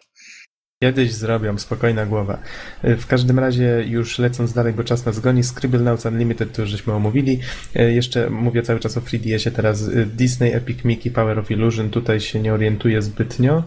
Kiedyś 0.83 1.13
zrobią, 1.13 1.57
spokojna 1.57 2.05
głowa. 2.05 2.39
Y, 2.85 2.97
W 2.97 3.07
każdym 3.07 3.39
razie, 3.39 3.83
już 3.87 4.19
lecąc 4.19 4.53
dalej, 4.53 4.73
bo 4.73 4.83
czas 4.83 5.05
nas 5.05 5.19
goni, 5.19 5.43
Scribblenauts 5.43 6.05
Unlimited 6.05 6.53
to 6.53 6.61
już 6.61 6.71
żeśmy 6.71 6.93
omówili. 6.93 7.39
Y, 7.75 7.93
Jeszcze 7.93 8.29
mówię 8.29 8.61
cały 8.61 8.79
czas 8.79 8.97
o 8.97 9.01
3DS-ie 9.01 9.55
teraz. 9.55 9.89
Disney 10.05 10.53
Epic 10.53 10.83
Mickey 10.83 11.11
Power 11.11 11.39
of 11.39 11.51
Illusion, 11.51 11.89
tutaj 11.89 12.19
się 12.19 12.39
nie 12.39 12.53
orientuję 12.53 13.01
zbytnio. 13.01 13.63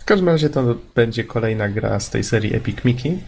W 0.00 0.04
każdym 0.04 0.28
razie 0.28 0.50
to 0.50 0.74
będzie 0.94 1.24
kolejna 1.24 1.68
gra 1.68 2.00
z 2.00 2.10
tej 2.10 2.24
serii 2.24 2.54
Epic 2.56 2.84
Mickey. 2.84 3.18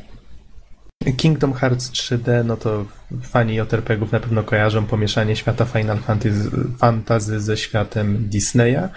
Kingdom 1.16 1.52
Hearts 1.52 1.90
3D, 1.90 2.44
no 2.44 2.56
to 2.56 2.84
fani 3.22 3.54
JRPG-ów 3.54 4.12
na 4.12 4.20
pewno 4.20 4.42
kojarzą 4.42 4.86
pomieszanie 4.86 5.36
świata 5.36 5.64
Final 5.64 5.98
Fantasy, 6.78 7.40
ze 7.40 7.56
światem 7.56 8.28
Disneya. 8.28 8.88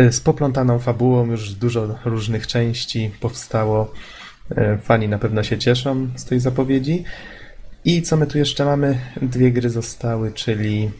Y, 0.00 0.12
Z 0.12 0.20
poplątaną 0.20 0.78
fabułą 0.78 1.26
już 1.26 1.54
dużo 1.54 1.98
różnych 2.04 2.46
części 2.46 3.10
powstało. 3.20 3.92
Y, 4.50 4.78
Fani 4.82 5.08
na 5.08 5.18
pewno 5.18 5.42
się 5.42 5.58
cieszą 5.58 6.08
z 6.16 6.24
tej 6.24 6.40
zapowiedzi. 6.40 7.04
I 7.84 8.02
co 8.02 8.16
my 8.16 8.26
tu 8.26 8.38
jeszcze 8.38 8.64
mamy? 8.64 8.98
Dwie 9.22 9.52
gry 9.52 9.70
zostały, 9.70 10.32
czyli 10.32 10.90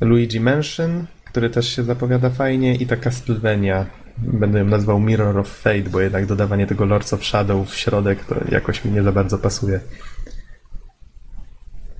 Luigi 0.00 0.40
Mansion, 0.40 1.06
który 1.24 1.50
też 1.50 1.76
się 1.76 1.82
zapowiada 1.82 2.30
fajnie, 2.30 2.74
i 2.74 2.86
ta 2.86 2.96
Castlevania. 2.96 3.86
Będę 4.22 4.58
ją 4.58 4.64
nazwał 4.64 5.00
Mirror 5.00 5.38
of 5.38 5.48
Fate, 5.48 5.90
bo 5.90 6.00
jednak 6.00 6.26
dodawanie 6.26 6.66
tego 6.66 6.84
Lords 6.84 7.12
of 7.12 7.24
Shadow 7.24 7.68
w 7.68 7.74
środek 7.74 8.24
to 8.24 8.34
jakoś 8.48 8.84
mi 8.84 8.92
nie 8.92 9.02
za 9.02 9.12
bardzo 9.12 9.38
pasuje. 9.38 9.80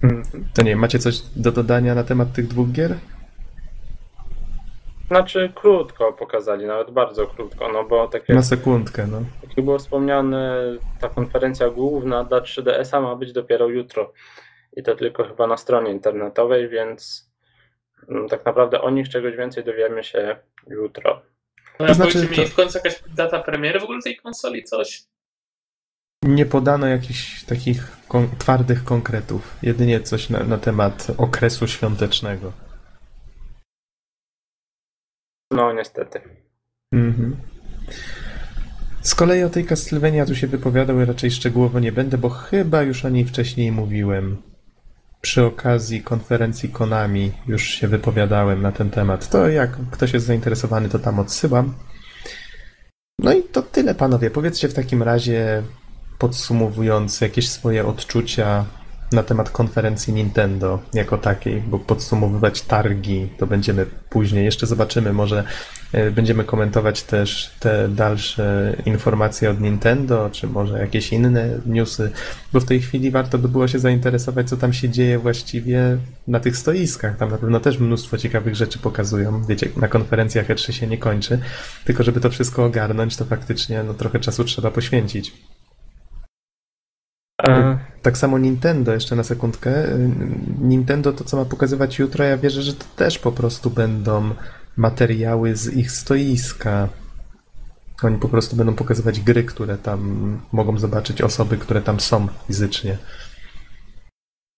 Mm. 0.02 0.22
To 0.54 0.62
nie, 0.62 0.76
macie 0.76 0.98
coś 0.98 1.20
do 1.36 1.52
dodania 1.52 1.94
na 1.94 2.04
temat 2.04 2.32
tych 2.32 2.46
dwóch 2.46 2.72
gier? 2.72 2.94
Znaczy 5.06 5.52
krótko 5.54 6.12
pokazali, 6.12 6.66
nawet 6.66 6.90
bardzo 6.90 7.26
krótko, 7.26 7.72
no 7.72 7.84
bo 7.84 8.08
tak 8.08 8.28
jak, 8.28 8.36
Na 8.36 8.42
sekundkę, 8.42 9.06
no. 9.06 9.22
jak 9.42 9.64
było 9.64 9.78
wspomniane, 9.78 10.62
ta 11.00 11.08
konferencja 11.08 11.70
główna 11.70 12.24
dla 12.24 12.40
3DS-a 12.40 13.00
ma 13.00 13.16
być 13.16 13.32
dopiero 13.32 13.68
jutro. 13.68 14.12
I 14.76 14.82
to 14.82 14.94
tylko 14.94 15.24
chyba 15.24 15.46
na 15.46 15.56
stronie 15.56 15.90
internetowej, 15.90 16.68
więc 16.68 17.30
mm, 18.08 18.28
tak 18.28 18.44
naprawdę 18.44 18.80
o 18.80 18.90
nich 18.90 19.08
czegoś 19.08 19.36
więcej 19.36 19.64
dowiemy 19.64 20.04
się 20.04 20.36
jutro. 20.66 21.22
No, 21.80 21.86
To 21.86 21.94
znaczy, 21.94 22.12
powiedzcie 22.12 22.42
mi 22.42 22.48
to- 22.48 22.52
w 22.52 22.56
końcu 22.56 22.78
jakaś 22.78 23.02
data 23.16 23.42
premiery 23.42 23.80
w 23.80 23.82
ogóle 23.82 24.02
tej 24.02 24.16
konsoli, 24.16 24.64
coś? 24.64 25.02
Nie 26.24 26.46
podano 26.46 26.86
jakichś 26.86 27.44
takich 27.44 28.06
kon- 28.08 28.36
twardych 28.38 28.84
konkretów, 28.84 29.56
jedynie 29.62 30.00
coś 30.00 30.30
na, 30.30 30.44
na 30.44 30.58
temat 30.58 31.06
okresu 31.18 31.68
świątecznego. 31.68 32.52
No 35.52 35.72
niestety. 35.72 36.20
Mhm. 36.94 37.36
Z 39.02 39.14
kolei 39.14 39.42
o 39.42 39.50
tej 39.50 39.64
Castlevania 39.64 40.26
tu 40.26 40.34
się 40.34 40.46
wypowiadał 40.46 41.00
i 41.00 41.04
raczej 41.04 41.30
szczegółowo 41.30 41.80
nie 41.80 41.92
będę, 41.92 42.18
bo 42.18 42.28
chyba 42.28 42.82
już 42.82 43.04
o 43.04 43.08
niej 43.08 43.24
wcześniej 43.24 43.72
mówiłem. 43.72 44.42
Przy 45.20 45.44
okazji 45.44 46.02
konferencji 46.02 46.68
Konami 46.68 47.32
już 47.46 47.62
się 47.62 47.88
wypowiadałem 47.88 48.62
na 48.62 48.72
ten 48.72 48.90
temat. 48.90 49.28
To 49.28 49.48
jak 49.48 49.70
ktoś 49.90 50.12
jest 50.12 50.26
zainteresowany, 50.26 50.88
to 50.88 50.98
tam 50.98 51.18
odsyłam. 51.18 51.74
No 53.18 53.32
i 53.32 53.42
to 53.42 53.62
tyle, 53.62 53.94
panowie. 53.94 54.30
Powiedzcie 54.30 54.68
w 54.68 54.74
takim 54.74 55.02
razie, 55.02 55.62
podsumowując 56.18 57.20
jakieś 57.20 57.48
swoje 57.48 57.86
odczucia 57.86 58.64
na 59.12 59.22
temat 59.22 59.50
konferencji 59.50 60.12
Nintendo 60.12 60.78
jako 60.94 61.18
takiej, 61.18 61.60
bo 61.60 61.78
podsumowywać 61.78 62.62
targi 62.62 63.28
to 63.38 63.46
będziemy 63.46 63.86
później. 64.10 64.44
Jeszcze 64.44 64.66
zobaczymy, 64.66 65.12
może 65.12 65.44
e, 65.92 66.10
będziemy 66.10 66.44
komentować 66.44 67.02
też 67.02 67.50
te 67.60 67.88
dalsze 67.88 68.76
informacje 68.86 69.50
od 69.50 69.60
Nintendo, 69.60 70.30
czy 70.32 70.46
może 70.46 70.78
jakieś 70.78 71.12
inne 71.12 71.58
newsy, 71.66 72.10
bo 72.52 72.60
w 72.60 72.64
tej 72.64 72.80
chwili 72.80 73.10
warto 73.10 73.38
by 73.38 73.48
było 73.48 73.68
się 73.68 73.78
zainteresować, 73.78 74.48
co 74.48 74.56
tam 74.56 74.72
się 74.72 74.88
dzieje 74.88 75.18
właściwie 75.18 75.98
na 76.28 76.40
tych 76.40 76.56
stoiskach. 76.56 77.16
Tam 77.16 77.30
na 77.30 77.38
pewno 77.38 77.60
też 77.60 77.78
mnóstwo 77.78 78.18
ciekawych 78.18 78.54
rzeczy 78.54 78.78
pokazują. 78.78 79.44
Wiecie, 79.44 79.68
na 79.76 79.88
konferencjach 79.88 80.46
E3 80.46 80.72
się 80.72 80.86
nie 80.86 80.98
kończy, 80.98 81.38
tylko 81.84 82.02
żeby 82.02 82.20
to 82.20 82.30
wszystko 82.30 82.64
ogarnąć, 82.64 83.16
to 83.16 83.24
faktycznie 83.24 83.82
no, 83.82 83.94
trochę 83.94 84.20
czasu 84.20 84.44
trzeba 84.44 84.70
poświęcić. 84.70 85.32
E, 87.48 87.78
Tak 88.02 88.18
samo 88.18 88.38
Nintendo, 88.38 88.92
jeszcze 88.92 89.16
na 89.16 89.24
sekundkę. 89.24 89.70
Nintendo 90.60 91.12
to, 91.12 91.24
co 91.24 91.36
ma 91.36 91.44
pokazywać 91.44 91.98
jutro, 91.98 92.24
ja 92.24 92.36
wierzę, 92.36 92.62
że 92.62 92.74
to 92.74 92.84
też 92.96 93.18
po 93.18 93.32
prostu 93.32 93.70
będą 93.70 94.30
materiały 94.76 95.56
z 95.56 95.76
ich 95.76 95.90
stoiska. 95.90 96.88
Oni 98.02 98.18
po 98.18 98.28
prostu 98.28 98.56
będą 98.56 98.74
pokazywać 98.74 99.20
gry, 99.20 99.44
które 99.44 99.78
tam 99.78 100.40
mogą 100.52 100.78
zobaczyć 100.78 101.22
osoby, 101.22 101.56
które 101.56 101.82
tam 101.82 102.00
są 102.00 102.28
fizycznie. 102.46 102.98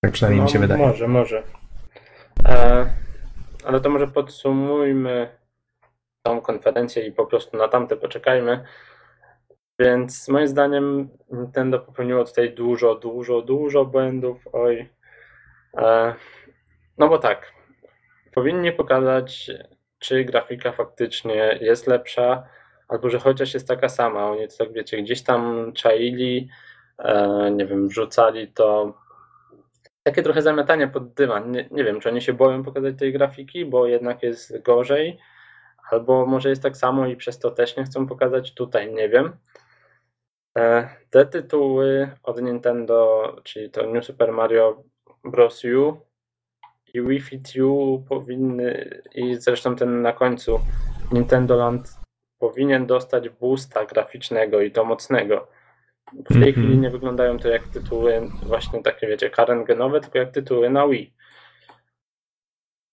Tak 0.04 0.12
przynajmniej 0.12 0.44
mi 0.44 0.50
się 0.50 0.58
wydaje. 0.58 0.80
No, 0.80 0.86
Może, 0.86 1.08
może. 1.08 1.42
E, 2.44 2.86
ale 3.64 3.80
to 3.80 3.90
może 3.90 4.08
podsumujmy 4.08 5.28
tą 6.22 6.40
konferencję 6.40 7.06
i 7.06 7.12
po 7.12 7.26
prostu 7.26 7.56
na 7.56 7.68
tamte 7.68 7.96
poczekajmy. 7.96 8.64
Więc 9.82 10.28
moim 10.28 10.48
zdaniem 10.48 11.08
Nintendo 11.30 11.78
popełniło 11.78 12.24
tutaj 12.24 12.54
dużo, 12.54 12.94
dużo, 12.94 13.42
dużo 13.42 13.84
błędów. 13.84 14.48
Oj. 14.52 14.88
E, 15.76 16.14
no 16.98 17.08
bo 17.08 17.18
tak. 17.18 17.52
Powinni 18.34 18.72
pokazać, 18.72 19.50
czy 19.98 20.24
grafika 20.24 20.72
faktycznie 20.72 21.58
jest 21.60 21.86
lepsza, 21.86 22.46
albo 22.88 23.10
że 23.10 23.18
chociaż 23.18 23.54
jest 23.54 23.68
taka 23.68 23.88
sama. 23.88 24.30
Oni 24.30 24.48
to 24.48 24.56
tak 24.64 24.72
wiecie, 24.72 25.02
gdzieś 25.02 25.22
tam 25.22 25.72
czaili, 25.72 26.48
e, 26.98 27.50
nie 27.50 27.66
wiem, 27.66 27.88
wrzucali 27.88 28.48
to. 28.48 28.94
Takie 30.02 30.22
trochę 30.22 30.42
zamiatanie 30.42 30.88
pod 30.88 31.14
dywan. 31.14 31.50
Nie, 31.50 31.68
nie 31.70 31.84
wiem, 31.84 32.00
czy 32.00 32.08
oni 32.08 32.22
się 32.22 32.32
boją 32.32 32.64
pokazać 32.64 32.94
tej 32.98 33.12
grafiki, 33.12 33.64
bo 33.64 33.86
jednak 33.86 34.22
jest 34.22 34.62
gorzej, 34.62 35.18
albo 35.90 36.26
może 36.26 36.48
jest 36.48 36.62
tak 36.62 36.76
samo 36.76 37.06
i 37.06 37.16
przez 37.16 37.38
to 37.38 37.50
też 37.50 37.76
nie 37.76 37.84
chcą 37.84 38.06
pokazać 38.06 38.54
tutaj, 38.54 38.94
nie 38.94 39.08
wiem. 39.08 39.32
E, 40.58 40.88
te 41.10 41.26
tytuły 41.26 42.10
od 42.22 42.42
Nintendo, 42.42 43.22
czyli 43.44 43.70
to 43.70 43.86
New 43.86 44.04
Super 44.04 44.32
Mario 44.32 44.82
Bros. 45.24 45.62
U 45.64 46.00
i 46.94 47.02
Wii 47.02 47.20
Fit 47.20 47.52
U 47.56 48.04
powinny, 48.08 49.00
i 49.14 49.34
zresztą 49.36 49.76
ten 49.76 50.02
na 50.02 50.12
końcu 50.12 50.60
Nintendo 51.12 51.56
Land 51.56 51.96
powinien 52.38 52.86
dostać 52.86 53.28
boosta 53.28 53.84
graficznego 53.86 54.60
i 54.60 54.70
to 54.70 54.84
mocnego. 54.84 55.48
W 56.12 56.28
tej 56.28 56.36
Mhm. 56.48 56.52
chwili 56.52 56.78
nie 56.78 56.90
wyglądają 56.90 57.38
to 57.38 57.48
jak 57.48 57.68
tytuły 57.68 58.30
właśnie 58.46 58.82
takie, 58.82 59.06
wiecie, 59.06 59.30
current 59.30 59.66
genowe, 59.66 60.00
tylko 60.00 60.18
jak 60.18 60.30
tytuły 60.30 60.70
na 60.70 60.88
Wii. 60.88 61.14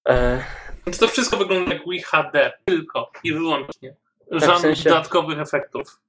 E, 0.08 0.44
To 1.00 1.08
wszystko 1.08 1.38
wygląda 1.38 1.74
jak 1.74 1.84
Wii 1.90 2.02
HD, 2.02 2.54
tylko 2.66 3.12
i 3.24 3.34
wyłącznie. 3.34 3.96
Żadnych 4.32 4.58
w 4.58 4.62
sensie- 4.62 4.90
dodatkowych 4.90 5.40
efektów. 5.40 6.00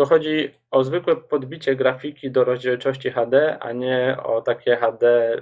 To 0.00 0.06
chodzi 0.06 0.50
o 0.70 0.84
zwykłe 0.84 1.16
podbicie 1.16 1.76
grafiki 1.76 2.30
do 2.30 2.44
rozdzielczości 2.44 3.10
HD, 3.10 3.58
a 3.60 3.72
nie 3.72 4.16
o 4.24 4.42
takie 4.42 4.76
HD, 4.76 5.36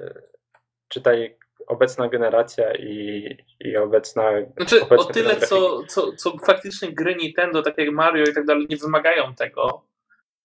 czytaj 0.89 1.37
obecna 1.67 2.09
generacja 2.09 2.75
i, 2.75 3.29
i 3.61 3.77
obecna. 3.77 4.31
Znaczy, 4.57 4.89
o 4.89 5.05
tyle, 5.05 5.37
co, 5.37 5.83
co, 5.89 6.13
co 6.13 6.39
faktycznie 6.39 6.93
gry 6.93 7.15
Nintendo, 7.15 7.63
tak 7.63 7.79
jak 7.79 7.91
Mario 7.91 8.25
i 8.25 8.35
tak 8.35 8.47
dalej, 8.47 8.67
nie 8.71 8.77
wymagają 8.77 9.35
tego, 9.35 9.85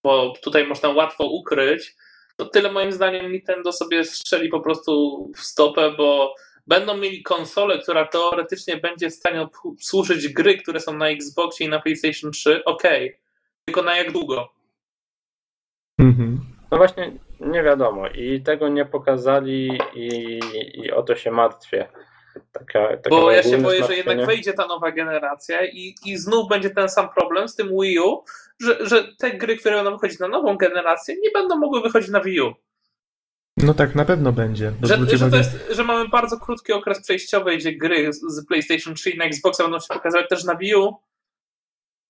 bo 0.03 0.33
tutaj 0.43 0.67
można 0.67 0.89
łatwo 0.89 1.25
ukryć, 1.25 1.95
to 2.37 2.45
tyle 2.45 2.71
moim 2.71 2.91
zdaniem 2.91 3.31
Nintendo 3.31 3.71
sobie 3.71 4.03
strzeli 4.03 4.49
po 4.49 4.59
prostu 4.59 5.31
w 5.35 5.39
stopę, 5.39 5.91
bo 5.97 6.35
będą 6.67 6.97
mieli 6.97 7.23
konsolę, 7.23 7.79
która 7.79 8.07
teoretycznie 8.07 8.77
będzie 8.77 9.09
w 9.09 9.13
stanie 9.13 9.47
obsłużyć 9.63 10.27
gry, 10.27 10.57
które 10.57 10.79
są 10.79 10.97
na 10.97 11.09
Xboxie 11.09 11.65
i 11.65 11.69
na 11.69 11.79
PlayStation 11.79 12.31
3, 12.31 12.63
okej. 12.65 13.22
Tylko 13.65 13.81
na 13.81 13.97
jak 13.97 14.11
długo? 14.11 14.49
Mhm. 15.99 16.39
No 16.71 16.77
właśnie, 16.77 17.11
nie 17.39 17.63
wiadomo. 17.63 18.07
I 18.07 18.41
tego 18.41 18.69
nie 18.69 18.85
pokazali, 18.85 19.79
i, 19.93 20.39
i 20.73 20.91
o 20.91 21.03
to 21.03 21.15
się 21.15 21.31
martwię. 21.31 21.89
Taka, 22.51 22.97
takie 22.97 23.09
Bo 23.09 23.31
ja 23.31 23.43
się 23.43 23.57
boję, 23.57 23.83
że 23.83 23.95
jednak 23.95 24.25
wejdzie 24.25 24.53
ta 24.53 24.67
nowa 24.67 24.91
generacja 24.91 25.65
i, 25.65 25.95
i 26.05 26.17
znów 26.17 26.49
będzie 26.49 26.69
ten 26.69 26.89
sam 26.89 27.09
problem 27.09 27.49
z 27.49 27.55
tym 27.55 27.69
Wii 27.81 27.99
U, 27.99 28.23
że, 28.61 28.85
że 28.85 29.07
te 29.17 29.31
gry, 29.31 29.57
które 29.57 29.75
będą 29.75 29.91
wychodzić 29.91 30.19
na 30.19 30.27
nową 30.27 30.57
generację, 30.57 31.15
nie 31.21 31.31
będą 31.31 31.57
mogły 31.57 31.81
wychodzić 31.81 32.09
na 32.09 32.21
Wii 32.21 32.41
U. 32.41 32.53
No 33.57 33.73
tak, 33.73 33.95
na 33.95 34.05
pewno 34.05 34.31
będzie. 34.31 34.71
Że, 34.83 35.17
że, 35.17 35.37
jest, 35.37 35.71
że 35.71 35.83
mamy 35.83 36.09
bardzo 36.09 36.37
krótki 36.37 36.73
okres 36.73 37.01
przejściowy, 37.01 37.57
gdzie 37.57 37.73
gry 37.73 38.13
z, 38.13 38.21
z 38.21 38.45
PlayStation 38.47 38.95
3 38.95 39.09
i 39.09 39.17
na 39.17 39.25
Xboxa 39.25 39.63
będą 39.63 39.79
się 39.79 39.93
pokazywać 39.93 40.29
też 40.29 40.43
na 40.43 40.55
Wii 40.55 40.75
U, 40.75 40.95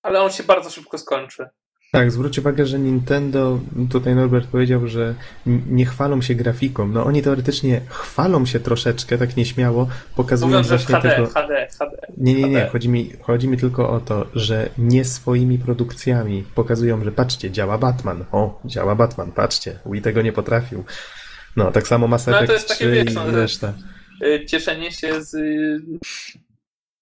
ale 0.04 0.22
on 0.22 0.30
się 0.30 0.42
bardzo 0.42 0.70
szybko 0.70 0.98
skończy. 0.98 1.46
Tak, 1.92 2.10
zwróć 2.10 2.38
uwagę, 2.38 2.66
że 2.66 2.78
Nintendo, 2.78 3.60
tutaj 3.90 4.14
Norbert 4.14 4.48
powiedział, 4.48 4.88
że 4.88 5.14
nie 5.46 5.86
chwalą 5.86 6.22
się 6.22 6.34
grafiką. 6.34 6.88
No 6.88 7.04
oni 7.04 7.22
teoretycznie 7.22 7.80
chwalą 7.88 8.46
się 8.46 8.60
troszeczkę, 8.60 9.18
tak 9.18 9.36
nieśmiało, 9.36 9.88
pokazując 10.16 10.66
w 10.66 10.70
właśnie 10.70 10.94
HD, 10.94 11.16
tylko... 11.16 11.40
HD, 11.40 11.68
HD. 11.78 11.96
Nie, 12.16 12.34
nie, 12.34 12.48
nie, 12.48 12.66
chodzi 12.66 12.88
mi, 12.88 13.12
chodzi 13.22 13.48
mi 13.48 13.56
tylko 13.56 13.90
o 13.90 14.00
to, 14.00 14.26
że 14.34 14.68
nie 14.78 15.04
swoimi 15.04 15.58
produkcjami 15.58 16.44
pokazują, 16.54 17.04
że 17.04 17.12
patrzcie, 17.12 17.50
działa 17.50 17.78
Batman. 17.78 18.24
O, 18.32 18.60
działa 18.64 18.94
Batman, 18.94 19.32
patrzcie, 19.32 19.78
Wii 19.86 20.02
tego 20.02 20.22
nie 20.22 20.32
potrafił. 20.32 20.84
No, 21.56 21.72
tak 21.72 21.86
samo 21.86 22.08
Mass 22.08 22.26
No, 22.26 22.36
ale 22.36 22.46
to 22.46 22.54
Effect 22.54 22.70
jest 22.70 22.80
takie, 22.80 22.92
3 22.92 23.04
wiesz, 23.04 23.14
no, 23.14 23.28
i 23.28 23.30
reszta. 23.30 23.72
Y, 24.22 24.46
Cieszenie 24.46 24.92
się 24.92 25.22
z, 25.22 25.36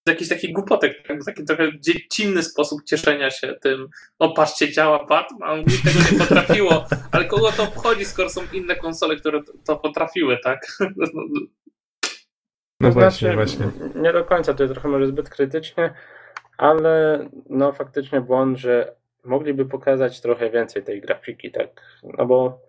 z 0.07 0.11
jakichś 0.11 0.29
takich 0.29 0.53
głupotek, 0.53 1.09
tak? 1.09 1.25
taki 1.25 1.45
trochę 1.45 1.79
dziecinny 1.81 2.43
sposób 2.43 2.85
cieszenia 2.85 3.31
się 3.31 3.55
tym, 3.63 3.89
o 4.19 4.31
patrzcie, 4.35 4.73
działa 4.73 5.05
Batman, 5.05 5.65
Wii 5.65 5.79
tego 5.79 5.99
nie 6.13 6.19
potrafiło, 6.19 6.85
ale 7.13 7.25
kogo 7.25 7.53
to 7.53 7.63
obchodzi, 7.63 8.05
skoro 8.05 8.29
są 8.31 8.41
inne 8.53 8.77
konsole, 8.77 9.17
które 9.17 9.41
to- 9.67 9.77
potrafiły, 9.77 10.39
tak? 10.45 10.67
No 12.81 12.89
To 12.89 12.95
właśnie, 12.95 13.33
znaczy, 13.33 13.37
właśnie. 13.37 13.67
Nie 14.03 14.13
do 14.13 14.25
końca, 14.25 14.55
to 14.55 14.63
jest 14.63 14.75
trochę 14.75 14.89
może 14.89 15.07
zbyt 15.07 15.29
krytycznie, 15.29 15.95
ale 16.59 17.25
no 17.51 17.73
faktycznie 17.73 18.21
błąd, 18.21 18.59
że 18.59 18.95
mogliby 19.25 19.67
pokazać 19.67 20.21
trochę 20.21 20.51
więcej 20.51 20.83
tej 20.83 21.01
grafiki, 21.01 21.51
tak? 21.51 21.69
No 22.19 22.27
bo 22.27 22.61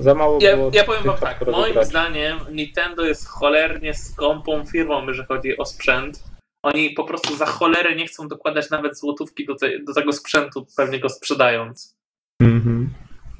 za 0.00 0.14
mało 0.14 0.38
Ja, 0.40 0.56
było. 0.56 0.70
ja 0.74 0.84
powiem 0.84 1.02
wam 1.02 1.16
tak, 1.18 1.46
moim 1.46 1.84
zdaniem 1.84 2.38
Nintendo 2.52 3.04
jest 3.04 3.28
cholernie 3.28 3.94
skąpą 3.94 4.66
firmą, 4.66 5.06
jeżeli 5.06 5.28
chodzi 5.28 5.58
o 5.58 5.64
sprzęt. 5.64 6.24
Oni 6.62 6.90
po 6.90 7.04
prostu 7.04 7.36
za 7.36 7.46
cholerę 7.46 7.96
nie 7.96 8.06
chcą 8.06 8.28
dokładać 8.28 8.70
nawet 8.70 8.98
złotówki 8.98 9.46
do, 9.46 9.54
te, 9.54 9.78
do 9.78 9.94
tego 9.94 10.12
sprzętu, 10.12 10.66
pewnie 10.76 11.00
go 11.00 11.08
sprzedając. 11.08 11.96
Mhm. 12.40 12.94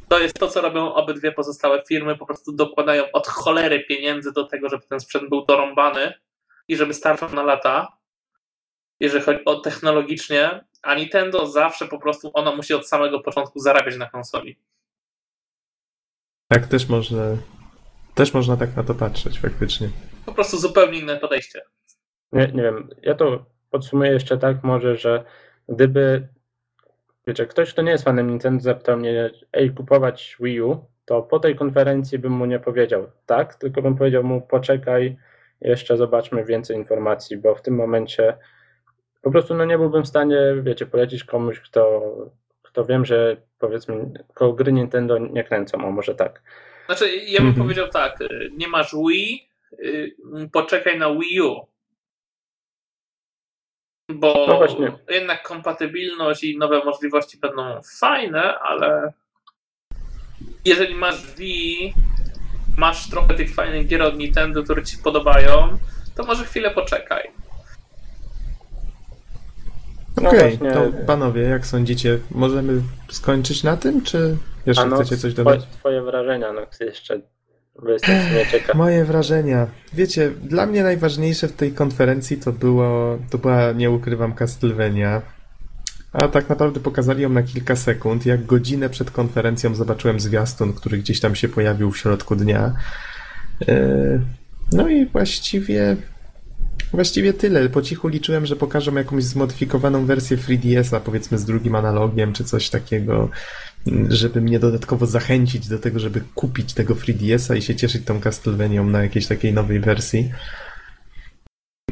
To 0.08 0.18
jest 0.18 0.38
to, 0.38 0.48
co 0.48 0.60
robią 0.60 0.94
obydwie 0.94 1.32
pozostałe 1.32 1.82
firmy, 1.88 2.16
po 2.16 2.26
prostu 2.26 2.52
dokładają 2.52 3.04
od 3.12 3.26
cholery 3.26 3.84
pieniędzy 3.84 4.32
do 4.32 4.44
tego, 4.44 4.68
żeby 4.68 4.82
ten 4.86 5.00
sprzęt 5.00 5.28
był 5.28 5.44
dorąbany 5.46 6.14
i 6.68 6.76
żeby 6.76 6.94
starczał 6.94 7.30
na 7.30 7.42
lata, 7.42 7.96
jeżeli 9.00 9.24
chodzi 9.24 9.44
o 9.44 9.60
technologicznie, 9.60 10.64
a 10.82 10.94
Nintendo 10.94 11.46
zawsze 11.46 11.88
po 11.88 11.98
prostu, 11.98 12.30
ona 12.34 12.56
musi 12.56 12.74
od 12.74 12.88
samego 12.88 13.20
początku 13.20 13.58
zarabiać 13.58 13.96
na 13.96 14.10
konsoli. 14.10 14.58
Tak 16.48 16.66
też 16.66 16.88
można, 16.88 17.22
też 18.14 18.34
można 18.34 18.56
tak 18.56 18.76
na 18.76 18.82
to 18.82 18.94
patrzeć, 18.94 19.40
faktycznie. 19.40 19.90
Po 20.26 20.32
prostu 20.32 20.58
zupełnie 20.58 20.98
inne 20.98 21.16
podejście. 21.16 21.62
Nie, 22.32 22.46
nie 22.54 22.62
wiem, 22.62 22.88
ja 23.02 23.14
to 23.14 23.44
podsumuję 23.70 24.10
jeszcze 24.10 24.38
tak 24.38 24.62
może, 24.62 24.96
że 24.96 25.24
gdyby 25.68 26.28
wiecie, 27.26 27.46
ktoś, 27.46 27.72
kto 27.72 27.82
nie 27.82 27.90
jest 27.90 28.04
fanem 28.04 28.30
Nintendo 28.30 28.62
zapytał 28.62 28.96
mnie, 28.96 29.30
ej, 29.52 29.70
kupować 29.70 30.36
Wii 30.40 30.60
U, 30.62 30.84
to 31.04 31.22
po 31.22 31.38
tej 31.38 31.56
konferencji 31.56 32.18
bym 32.18 32.32
mu 32.32 32.44
nie 32.46 32.58
powiedział 32.58 33.06
tak, 33.26 33.54
tylko 33.54 33.82
bym 33.82 33.96
powiedział 33.96 34.24
mu 34.24 34.40
poczekaj, 34.40 35.16
jeszcze 35.60 35.96
zobaczmy 35.96 36.44
więcej 36.44 36.76
informacji, 36.76 37.36
bo 37.36 37.54
w 37.54 37.62
tym 37.62 37.74
momencie 37.74 38.36
po 39.22 39.30
prostu 39.30 39.54
no 39.54 39.64
nie 39.64 39.78
byłbym 39.78 40.02
w 40.02 40.08
stanie, 40.08 40.38
wiecie, 40.62 40.86
polecić 40.86 41.24
komuś, 41.24 41.60
kto, 41.60 42.02
kto 42.62 42.84
wiem, 42.84 43.04
że 43.04 43.36
powiedzmy, 43.58 44.10
koło 44.34 44.52
gry 44.52 44.72
Nintendo 44.72 45.18
nie 45.18 45.44
kręcą, 45.44 45.78
a 45.78 45.90
może 45.90 46.14
tak. 46.14 46.42
Znaczy, 46.86 47.16
ja 47.16 47.38
bym 47.38 47.48
Mhm. 47.48 47.66
powiedział 47.66 47.88
tak, 47.88 48.20
y, 48.20 48.50
nie 48.56 48.68
masz 48.68 48.94
Wii, 49.08 49.48
y, 49.72 50.14
poczekaj 50.52 50.98
na 50.98 51.10
Wii 51.14 51.40
U. 51.40 51.71
Bo 54.14 54.44
No 54.48 54.56
właśnie. 54.56 54.92
jednak 55.08 55.42
kompatybilność 55.42 56.44
i 56.44 56.58
nowe 56.58 56.84
możliwości 56.84 57.38
będą 57.38 57.80
fajne, 58.00 58.58
ale 58.58 59.12
jeżeli 60.64 60.94
masz 60.94 61.34
Wii, 61.34 61.94
masz 62.76 63.10
trochę 63.10 63.34
tych 63.34 63.54
fajnych 63.54 63.86
gier 63.86 64.02
od 64.02 64.16
Nintendo, 64.18 64.62
które 64.62 64.82
ci 64.84 64.98
podobają, 64.98 65.78
to 66.16 66.24
może 66.24 66.44
chwilę 66.44 66.70
poczekaj. 66.70 67.30
No 70.22 70.28
Okej, 70.28 70.56
właśnie. 70.58 70.72
to 70.72 71.06
panowie, 71.06 71.42
jak 71.42 71.66
sądzicie, 71.66 72.18
możemy 72.30 72.82
skończyć 73.10 73.62
na 73.62 73.76
tym, 73.76 74.02
czy 74.02 74.36
jeszcze 74.66 74.86
no, 74.86 74.96
chcecie 74.96 75.16
coś 75.16 75.34
dodać? 75.34 75.66
twoje 75.66 76.02
wrażenia, 76.02 76.52
no 76.52 76.66
jeszcze, 76.80 77.20
Moje 78.74 79.04
wrażenia. 79.04 79.66
Wiecie, 79.92 80.30
dla 80.42 80.66
mnie 80.66 80.82
najważniejsze 80.82 81.48
w 81.48 81.52
tej 81.52 81.72
konferencji 81.72 82.36
to 82.36 82.52
było, 82.52 83.18
to 83.30 83.38
była, 83.38 83.72
nie 83.72 83.90
ukrywam, 83.90 84.34
Castlevania. 84.34 85.22
A 86.12 86.28
tak 86.28 86.48
naprawdę 86.48 86.80
pokazali 86.80 87.22
ją 87.22 87.28
na 87.28 87.42
kilka 87.42 87.76
sekund. 87.76 88.26
Jak 88.26 88.46
godzinę 88.46 88.88
przed 88.88 89.10
konferencją 89.10 89.74
zobaczyłem 89.74 90.20
zwiastun, 90.20 90.72
który 90.72 90.98
gdzieś 90.98 91.20
tam 91.20 91.34
się 91.34 91.48
pojawił 91.48 91.90
w 91.90 91.98
środku 91.98 92.36
dnia. 92.36 92.74
Yy, 93.60 94.20
No 94.72 94.88
i 94.88 95.06
właściwie 95.06 95.96
właściwie 96.92 97.32
tyle. 97.32 97.68
Po 97.68 97.82
cichu 97.82 98.08
liczyłem, 98.08 98.46
że 98.46 98.56
pokażą 98.56 98.94
jakąś 98.94 99.24
zmodyfikowaną 99.24 100.06
wersję 100.06 100.36
3DS-a, 100.36 101.00
powiedzmy 101.00 101.38
z 101.38 101.44
drugim 101.44 101.74
analogiem, 101.74 102.32
czy 102.32 102.44
coś 102.44 102.70
takiego, 102.70 103.28
żeby 104.08 104.40
mnie 104.40 104.58
dodatkowo 104.58 105.06
zachęcić 105.06 105.68
do 105.68 105.78
tego, 105.78 105.98
żeby 105.98 106.20
kupić 106.34 106.74
tego 106.74 106.94
3DS-a 106.94 107.54
i 107.54 107.62
się 107.62 107.76
cieszyć 107.76 108.04
tą 108.04 108.20
Castlevanią 108.20 108.84
na 108.84 109.02
jakiejś 109.02 109.26
takiej 109.26 109.52
nowej 109.52 109.80
wersji. 109.80 110.30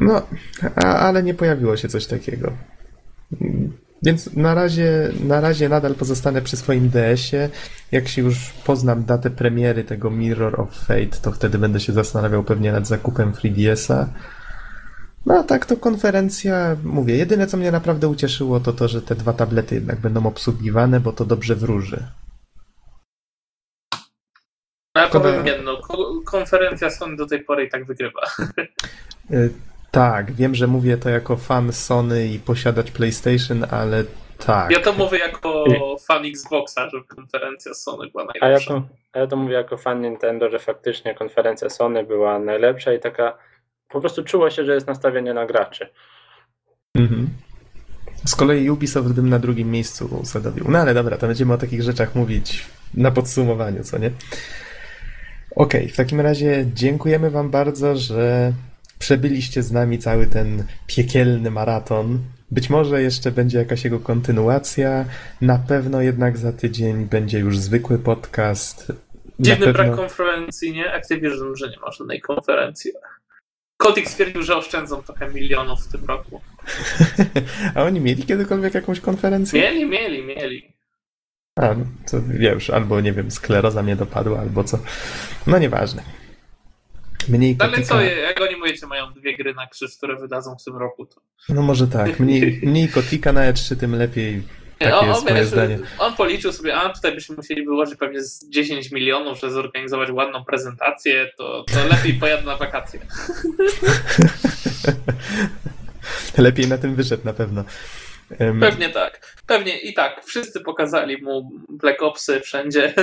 No, 0.00 0.26
a, 0.76 0.84
ale 0.84 1.22
nie 1.22 1.34
pojawiło 1.34 1.76
się 1.76 1.88
coś 1.88 2.06
takiego. 2.06 2.52
Więc 4.02 4.36
na 4.36 4.54
razie, 4.54 5.12
na 5.24 5.40
razie 5.40 5.68
nadal 5.68 5.94
pozostanę 5.94 6.42
przy 6.42 6.56
swoim 6.56 6.88
DS-ie. 6.88 7.48
Jak 7.92 8.08
się 8.08 8.22
już 8.22 8.50
poznam 8.50 9.04
datę 9.04 9.30
premiery 9.30 9.84
tego 9.84 10.10
Mirror 10.10 10.60
of 10.60 10.76
Fate, 10.76 11.20
to 11.22 11.32
wtedy 11.32 11.58
będę 11.58 11.80
się 11.80 11.92
zastanawiał 11.92 12.44
pewnie 12.44 12.72
nad 12.72 12.86
zakupem 12.86 13.32
3DS-a. 13.32 14.08
No 15.26 15.38
a 15.38 15.42
tak 15.42 15.66
to 15.66 15.76
konferencja, 15.76 16.76
mówię, 16.84 17.16
jedyne 17.16 17.46
co 17.46 17.56
mnie 17.56 17.72
naprawdę 17.72 18.08
ucieszyło 18.08 18.60
to 18.60 18.72
to, 18.72 18.88
że 18.88 19.02
te 19.02 19.14
dwa 19.14 19.32
tablety 19.32 19.74
jednak 19.74 20.00
będą 20.00 20.26
obsługiwane, 20.26 21.00
bo 21.00 21.12
to 21.12 21.24
dobrze 21.24 21.54
wróży. 21.56 22.06
No 24.94 25.00
ja 25.02 25.08
powiem 25.08 25.46
jedno, 25.46 25.76
ko- 25.76 26.20
konferencja 26.24 26.90
Sony 26.90 27.16
do 27.16 27.26
tej 27.26 27.44
pory 27.44 27.64
i 27.64 27.70
tak 27.70 27.84
wygrywa. 27.86 28.20
Y, 29.32 29.50
Tak, 29.90 30.32
wiem, 30.32 30.54
że 30.54 30.66
mówię 30.66 30.96
to 30.96 31.10
jako 31.10 31.36
fan 31.36 31.72
Sony 31.72 32.26
i 32.26 32.38
posiadacz 32.38 32.90
PlayStation, 32.90 33.64
ale 33.70 34.04
tak. 34.46 34.70
Ja 34.70 34.80
to 34.80 34.92
mówię 34.92 35.18
jako 35.18 35.64
fan 36.06 36.24
Xboxa, 36.26 36.90
że 36.90 37.00
konferencja 37.16 37.74
Sony 37.74 38.10
była 38.10 38.22
A 38.24 38.26
ja, 38.26 38.40
najlepsza. 38.40 38.74
to, 38.74 38.82
a 39.12 39.18
ja 39.18 39.26
to 39.26 39.36
mówię 39.36 39.54
jako 39.54 39.76
fan 39.76 40.00
Nintendo, 40.00 40.50
że 40.50 40.58
faktycznie 40.58 41.14
konferencja 41.14 41.70
Sony 41.70 42.04
była 42.04 42.38
najlepsza 42.38 42.92
i 42.92 43.00
taka 43.00 43.38
po 43.92 44.00
prostu 44.00 44.24
czuło 44.24 44.50
się, 44.50 44.64
że 44.64 44.74
jest 44.74 44.86
nastawienie 44.86 45.34
na 45.34 45.46
graczy. 45.46 45.88
Mhm. 46.94 47.28
Z 48.26 48.34
kolei 48.34 48.70
Ubisoft 48.70 49.12
bym 49.12 49.28
na 49.28 49.38
drugim 49.38 49.70
miejscu 49.70 50.18
usadowił. 50.22 50.64
No 50.68 50.78
ale 50.78 50.94
dobra, 50.94 51.16
to 51.16 51.26
będziemy 51.26 51.52
o 51.54 51.58
takich 51.58 51.82
rzeczach 51.82 52.14
mówić 52.14 52.66
na 52.94 53.10
podsumowaniu, 53.10 53.84
co 53.84 53.98
nie? 53.98 54.10
Okej, 55.56 55.88
w 55.88 55.96
takim 55.96 56.20
razie 56.20 56.66
dziękujemy 56.74 57.30
Wam 57.30 57.50
bardzo, 57.50 57.96
że 57.96 58.52
przebyliście 58.98 59.62
z 59.62 59.72
nami 59.72 59.98
cały 59.98 60.26
ten 60.26 60.64
piekielny 60.86 61.50
maraton. 61.50 62.18
Być 62.50 62.70
może 62.70 63.02
jeszcze 63.02 63.30
będzie 63.30 63.58
jakaś 63.58 63.84
jego 63.84 64.00
kontynuacja. 64.00 65.04
Na 65.40 65.58
pewno 65.58 66.02
jednak 66.02 66.38
za 66.38 66.52
tydzień 66.52 67.04
będzie 67.04 67.38
już 67.38 67.58
zwykły 67.58 67.98
podcast. 67.98 68.92
Dziwny 69.40 69.66
pewno... 69.66 69.84
brak 69.84 69.96
konferencji, 69.96 70.72
nie? 70.72 70.92
Activision, 70.92 71.56
że 71.56 71.68
nie 71.68 71.78
ma 71.78 71.92
żadnej 71.92 72.20
konferencji. 72.20 72.92
Kotick 73.80 74.08
stwierdził, 74.08 74.42
że 74.42 74.56
oszczędzą 74.56 75.02
trochę 75.02 75.30
milionów 75.30 75.80
w 75.80 75.92
tym 75.92 76.04
roku. 76.04 76.40
A 77.74 77.82
oni 77.82 78.00
mieli 78.00 78.22
kiedykolwiek 78.22 78.74
jakąś 78.74 79.00
konferencję? 79.00 79.62
Mieli, 79.62 79.86
mieli, 79.86 80.22
mieli. 80.26 80.72
A, 81.56 81.74
no, 81.74 81.84
to 82.10 82.16
wiesz, 82.28 82.70
albo 82.70 83.00
nie 83.00 83.12
wiem, 83.12 83.30
skleroza 83.30 83.82
mnie 83.82 83.96
dopadła, 83.96 84.40
albo 84.40 84.64
co. 84.64 84.78
No 85.46 85.58
nieważne. 85.58 86.02
Mniej 87.28 87.56
No 87.58 87.64
Ale 87.64 87.72
kotyka. 87.74 87.94
co, 87.94 88.00
jak 88.00 88.40
oni 88.40 88.56
mówicie, 88.56 88.86
mają 88.86 89.12
dwie 89.12 89.36
gry 89.36 89.54
na 89.54 89.66
krzyż, 89.66 89.96
które 89.96 90.16
wydadzą 90.16 90.56
w 90.56 90.64
tym 90.64 90.76
roku, 90.76 91.06
to... 91.06 91.20
No 91.48 91.62
może 91.62 91.86
tak. 91.88 92.20
Mniej, 92.20 92.60
mniej 92.70 92.88
kotika 92.88 93.32
na 93.32 93.52
E3, 93.52 93.76
tym 93.76 93.94
lepiej. 93.94 94.42
Takie 94.80 94.96
on, 94.96 95.08
jest 95.08 95.20
on, 95.20 95.24
moje 95.24 95.36
wiesz, 95.36 95.46
zdanie. 95.46 95.78
on 95.98 96.14
policzył 96.14 96.52
sobie, 96.52 96.76
a 96.76 96.88
tutaj 96.88 97.14
byśmy 97.14 97.36
musieli 97.36 97.64
wyłożyć 97.64 97.98
pewnie 97.98 98.22
z 98.22 98.48
10 98.48 98.90
milionów, 98.90 99.40
żeby 99.40 99.52
zorganizować 99.52 100.10
ładną 100.10 100.44
prezentację, 100.44 101.30
to, 101.36 101.64
to 101.74 101.86
lepiej 101.86 102.14
pojadę 102.14 102.42
na 102.42 102.56
wakacje. 102.56 103.00
Lepiej 106.38 106.68
na 106.68 106.78
tym 106.78 106.94
wyszedł 106.94 107.24
na 107.24 107.32
pewno. 107.32 107.64
Pewnie 108.60 108.88
tak. 108.88 109.36
Pewnie 109.46 109.78
i 109.78 109.94
tak. 109.94 110.24
Wszyscy 110.24 110.60
pokazali 110.60 111.22
mu 111.22 111.50
Black 111.68 112.02
Opsy 112.02 112.40
wszędzie. 112.40 112.94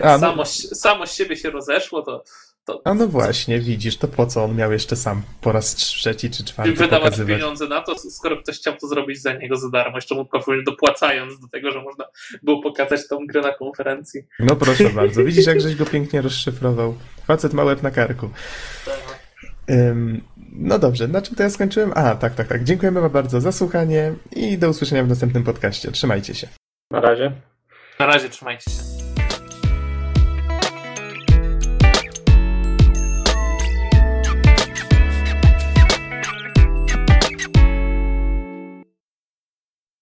a, 0.00 0.12
no, 0.12 0.18
Samo, 0.18 0.44
samo 0.44 1.06
z 1.06 1.14
siebie 1.14 1.36
się 1.36 1.50
rozeszło, 1.50 2.02
to, 2.02 2.24
to 2.68 2.80
a 2.84 2.94
no 2.94 3.08
właśnie, 3.08 3.58
widzisz, 3.60 3.96
to 3.96 4.08
po 4.08 4.26
co 4.26 4.44
on 4.44 4.56
miał 4.56 4.72
jeszcze 4.72 4.96
sam 4.96 5.22
po 5.40 5.52
raz 5.52 5.74
trzeci 5.74 6.30
czy 6.30 6.44
czwarty 6.44 6.72
wydawać 6.72 7.00
pokazywać? 7.00 7.36
pieniądze 7.36 7.68
na 7.68 7.80
to, 7.80 7.98
skoro 7.98 8.36
ktoś 8.36 8.56
chciał 8.56 8.76
to 8.76 8.88
zrobić 8.88 9.22
za 9.22 9.32
niego 9.32 9.56
za 9.56 9.70
darmo. 9.70 9.96
Jeszcze 9.96 10.14
mu 10.14 10.24
powiem 10.24 10.64
dopłacając 10.64 11.40
do 11.40 11.48
tego, 11.48 11.70
że 11.72 11.82
można 11.82 12.04
było 12.42 12.62
pokazać 12.62 13.08
tą 13.08 13.26
grę 13.26 13.40
na 13.40 13.52
konferencji. 13.52 14.22
No 14.38 14.56
proszę 14.56 14.90
bardzo, 14.90 15.24
widzisz 15.24 15.46
jak 15.46 15.60
żeś 15.60 15.74
go 15.74 15.86
pięknie 15.86 16.22
rozszyfrował. 16.22 16.94
Facet 17.26 17.52
ma 17.52 17.64
łeb 17.64 17.82
na 17.82 17.90
karku. 17.90 18.30
Ym, 19.70 20.22
no 20.52 20.78
dobrze, 20.78 21.08
na 21.08 21.22
czym 21.22 21.34
to 21.36 21.42
ja 21.42 21.50
skończyłem? 21.50 21.92
A, 21.94 22.14
tak, 22.14 22.34
tak, 22.34 22.48
tak. 22.48 22.64
Dziękujemy 22.64 23.00
wam 23.00 23.10
bardzo 23.10 23.40
za 23.40 23.52
słuchanie 23.52 24.14
i 24.36 24.58
do 24.58 24.68
usłyszenia 24.68 25.04
w 25.04 25.08
następnym 25.08 25.44
podcaście. 25.44 25.92
Trzymajcie 25.92 26.34
się. 26.34 26.48
Na 26.90 27.00
razie. 27.00 27.32
Na 27.98 28.06
razie 28.06 28.28
trzymajcie 28.28 28.70
się. 28.70 28.97